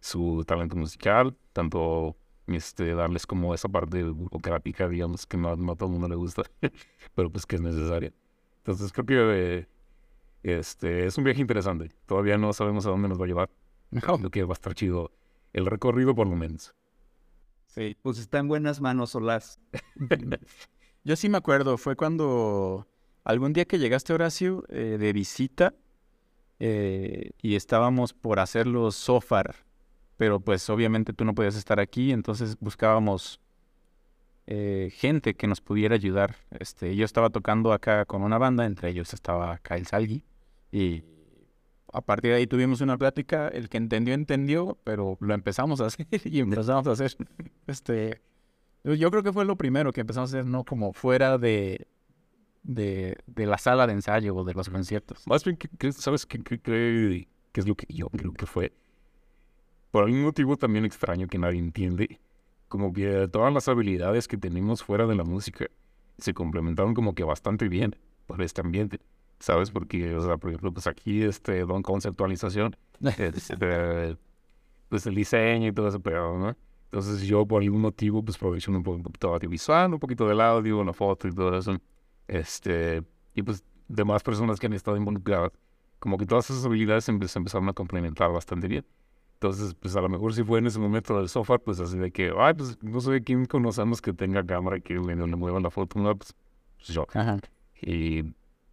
[0.00, 5.76] su talento musical, tanto este, darles como esa parte burocrática, digamos, que no, no a
[5.76, 6.42] todo el mundo le gusta,
[7.14, 8.12] pero pues que es necesaria.
[8.58, 9.68] Entonces creo que eh,
[10.42, 11.90] este, es un viaje interesante.
[12.06, 13.50] Todavía no sabemos a dónde nos va a llevar.
[13.90, 15.12] Creo que va a estar chido
[15.52, 16.74] el recorrido por lo menos.
[17.66, 17.96] Sí.
[18.02, 19.60] Pues está en buenas manos Solás.
[21.06, 22.88] Yo sí me acuerdo, fue cuando
[23.22, 25.72] algún día que llegaste, Horacio, eh, de visita
[26.58, 29.54] eh, y estábamos por hacer los sofar,
[30.16, 33.38] pero pues obviamente tú no podías estar aquí, entonces buscábamos
[34.48, 36.34] eh, gente que nos pudiera ayudar.
[36.58, 40.24] Este, yo estaba tocando acá con una banda, entre ellos estaba Kyle Salgi,
[40.72, 41.04] y
[41.92, 45.86] a partir de ahí tuvimos una plática, el que entendió, entendió, pero lo empezamos a
[45.86, 47.16] hacer y empezamos a hacer,
[47.68, 48.22] este,
[48.94, 50.64] yo creo que fue lo primero que empezamos a hacer, ¿no?
[50.64, 51.86] Como fuera de,
[52.64, 55.24] de, de la sala de ensayo o de los conciertos.
[55.26, 58.72] Más bien, que, ¿sabes qué, qué, qué- qué es lo que yo creo que fue?
[59.90, 62.20] Por algún motivo también extraño que nadie entiende,
[62.68, 65.66] como que todas las habilidades que tenemos fuera de la música,
[66.18, 69.00] se complementaron como que bastante bien por este ambiente,
[69.38, 69.70] ¿sabes?
[69.70, 72.76] Porque, o sea, por ejemplo, pues aquí, este, don conceptualización,
[73.18, 74.16] este,
[74.88, 76.56] pues el diseño y todo ese pedo, ¿no?
[76.86, 80.78] Entonces yo por algún motivo pues aprovecho un poquito de audiovisual, un poquito del audio,
[80.78, 81.76] una foto y todo eso.
[82.28, 83.02] Este,
[83.34, 85.52] y pues demás personas que han estado involucradas,
[85.98, 88.84] como que todas esas habilidades se empezaron a complementar bastante bien.
[89.34, 92.10] Entonces, pues a lo mejor si fue en ese momento del software, pues así de
[92.10, 95.60] que, ay, pues no sé quién conocemos que tenga cámara y que le, le mueva
[95.60, 96.34] la foto, no, pues,
[96.76, 97.06] pues yo.
[97.12, 97.38] Ajá.
[97.82, 98.22] Y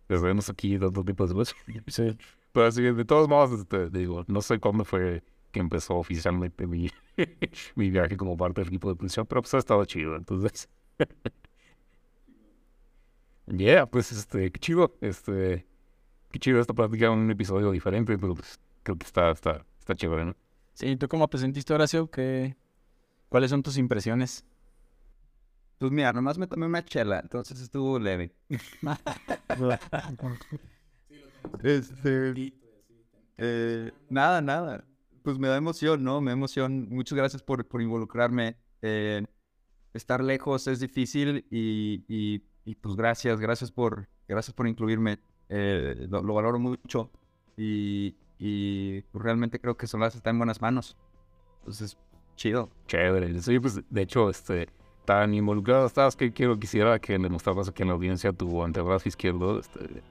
[0.08, 1.56] pues vemos aquí dos tipos de cosas.
[1.88, 2.18] Sí.
[2.54, 5.22] Pero así, de todos modos, este, digo, no sé cuándo fue
[5.54, 6.90] que empezó oficialmente mi,
[7.76, 10.68] mi viaje como parte del equipo de producción, pero pues ha estado chido, entonces.
[13.48, 15.66] yeah, pues este, qué chido, este,
[16.32, 20.26] qué chido esta plática, un episodio diferente, pero pues creo que está, está, está chévere,
[20.26, 20.36] ¿no?
[20.74, 22.10] Sí, ¿tú cómo te sentiste, Horacio?
[22.10, 22.58] ¿Qué,
[23.30, 24.44] ¿Cuáles son tus impresiones?
[25.78, 28.34] Pues mira, nomás me tomé una chela, entonces estuvo leve.
[31.64, 32.54] este,
[33.38, 34.84] eh, nada, nada.
[35.24, 36.22] Pues me da emoción, ¿no?
[36.22, 36.88] Me da emoción.
[36.90, 38.58] Muchas gracias por, por involucrarme.
[39.94, 42.04] Estar lejos es difícil y,
[42.66, 45.20] y, pues gracias, gracias por, gracias por incluirme.
[45.50, 47.12] Eh, lo, lo, valoro mucho
[47.58, 50.98] y, y pues, realmente creo que Solás está en buenas manos.
[51.60, 51.98] Entonces,
[52.36, 52.70] chido.
[52.88, 53.40] Chévere.
[53.42, 54.68] Sí, pues de hecho, este,
[55.06, 59.08] tan involucrado estabas que quiero, quisiera que le mostraras aquí en la audiencia tu antebrazo
[59.08, 59.60] izquierdo.
[59.60, 60.02] Este,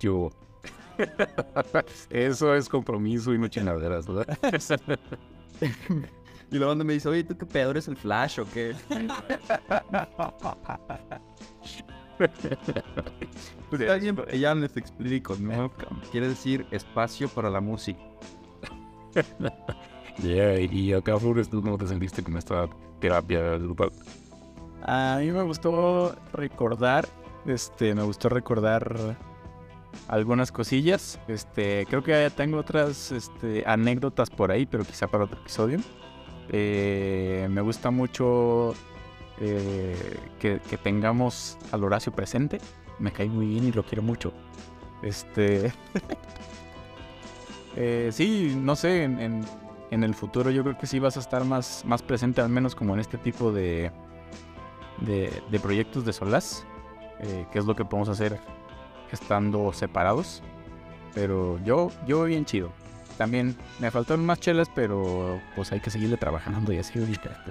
[0.00, 0.30] yo.
[2.10, 4.38] Eso es compromiso y no chinaderas, ¿verdad?
[6.50, 8.74] y luego me dice, oye, ¿tú qué pedo eres el Flash o qué?
[12.18, 15.72] pues está bien, ya les explico, ¿no?
[16.10, 18.00] Quiere decir espacio para la música.
[20.22, 22.68] yeah, y acá, Flores, ¿tú cómo te sentiste con esta
[23.00, 23.90] terapia grupal?
[24.82, 27.08] A mí me gustó recordar,
[27.44, 29.16] este, me gustó recordar
[30.08, 31.18] algunas cosillas.
[31.28, 35.78] Este, creo que ya tengo otras este, anécdotas por ahí, pero quizá para otro episodio.
[36.48, 38.74] Eh, me gusta mucho
[39.40, 42.58] eh, que, tengamos al Horacio presente.
[42.98, 44.32] Me cae muy bien y lo quiero mucho.
[45.02, 45.72] Este.
[47.76, 49.44] eh, sí, no sé, en, en,
[49.90, 52.74] en, el futuro yo creo que sí vas a estar más, más presente, al menos
[52.74, 53.90] como en este tipo de,
[55.00, 56.64] de, de proyectos de Solaz.
[57.18, 58.38] Eh, que es lo que podemos hacer
[59.20, 60.42] estando separados.
[61.14, 62.70] Pero yo, yo bien chido.
[63.16, 67.44] También me faltaron más chelas, pero pues hay que seguirle trabajando y así ahorita.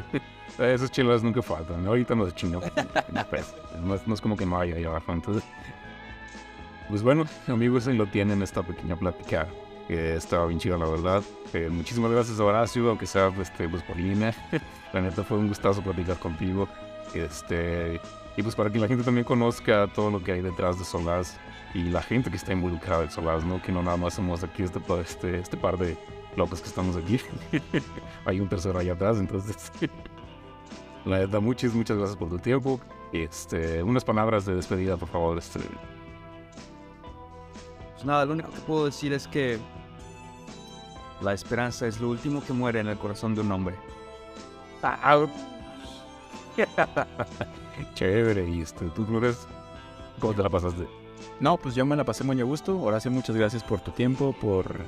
[0.60, 1.86] Esas chelas nunca faltan.
[1.88, 2.34] Ahorita nos
[3.30, 5.12] pues, no, es, no, es como que no haya ahí abajo.
[5.12, 5.44] Entonces,
[6.88, 9.48] pues bueno, amigos, ahí lo tienen esta pequeña plática.
[9.88, 11.24] Que estaba bien chida, la verdad.
[11.54, 14.34] Eh, muchísimas gracias, Horacio, aunque sea este, pues, por línea.
[14.94, 16.68] la neta fue un gustazo platicar contigo.
[17.14, 18.00] Este,
[18.38, 21.38] y pues para que la gente también conozca todo lo que hay detrás de Solaz
[21.76, 23.62] y la gente que está involucrada en Solaz, ¿no?
[23.62, 25.98] Que no nada más somos aquí este, este, este par de
[26.38, 27.20] locos que estamos aquí.
[28.26, 29.74] hay un tercero allá atrás, entonces...
[31.06, 32.80] la verdad, muchas, muchas gracias por tu tiempo.
[33.12, 35.38] Este, unas palabras de despedida, por favor.
[35.38, 35.60] Este...
[37.94, 39.60] Pues nada, lo único que puedo decir es que
[41.20, 43.76] la esperanza es lo último que muere en el corazón de un hombre.
[44.82, 45.26] Ah,
[47.96, 49.46] Chévere, y este, tú, Flores,
[50.22, 51.05] ¿cómo te la pasaste?
[51.40, 52.80] No, pues yo me la pasé muy a gusto.
[52.82, 54.80] Horacio, muchas gracias por tu tiempo, por,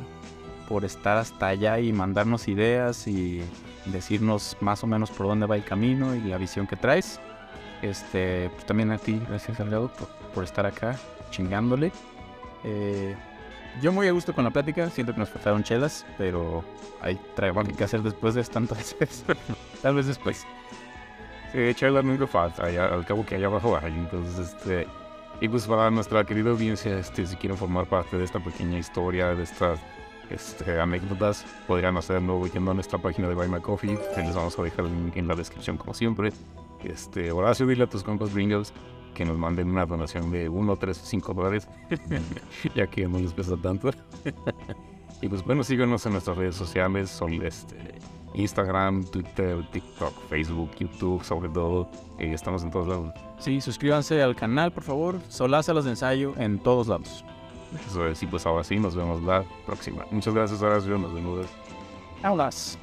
[0.68, 3.41] por estar hasta allá y mandarnos ideas y
[3.86, 7.20] decirnos más o menos por dónde va el camino y la visión que traes.
[7.82, 10.98] Este, pues también a ti, gracias Salgado, por, por estar acá
[11.32, 11.91] chingándole.
[12.64, 13.16] Eh,
[13.82, 16.64] yo muy a gusto con la plática, siento que nos faltaron chelas, pero
[17.02, 19.24] hay trabajo que hacer después de esto, entonces
[19.82, 20.45] tal vez después.
[21.52, 24.88] Sí, chelas nunca falta, al cabo que allá abajo hay, entonces este...
[25.39, 29.35] Y pues para nuestra querida audiencia, este, si quieren formar parte de esta pequeña historia,
[29.35, 29.79] de estas
[30.31, 34.63] este, anécdotas, podrían hacerlo yendo a nuestra página de Buy My Coffee, les vamos a
[34.63, 36.31] dejar el link en la descripción como siempre.
[36.83, 38.73] Este, Horacio, dile a tus compas gringos
[39.13, 41.67] que nos manden una donación de 1, 3, 5 dólares,
[42.75, 43.91] ya que no les pesa tanto.
[45.21, 47.75] y pues bueno, síganos en nuestras redes sociales, son este,
[48.38, 51.89] Instagram, Twitter, TikTok, Facebook, YouTube, sobre todo.
[52.19, 53.13] Eh, estamos en todos lados.
[53.39, 55.19] Sí, suscríbanse al canal, por favor.
[55.29, 57.25] Solazalas de ensayo en todos lados.
[57.88, 60.05] Eso es, y pues ahora sí, nos vemos la próxima.
[60.11, 60.97] Muchas gracias, Horacio.
[60.97, 61.45] Nos vemos.
[62.23, 62.79] Aulas,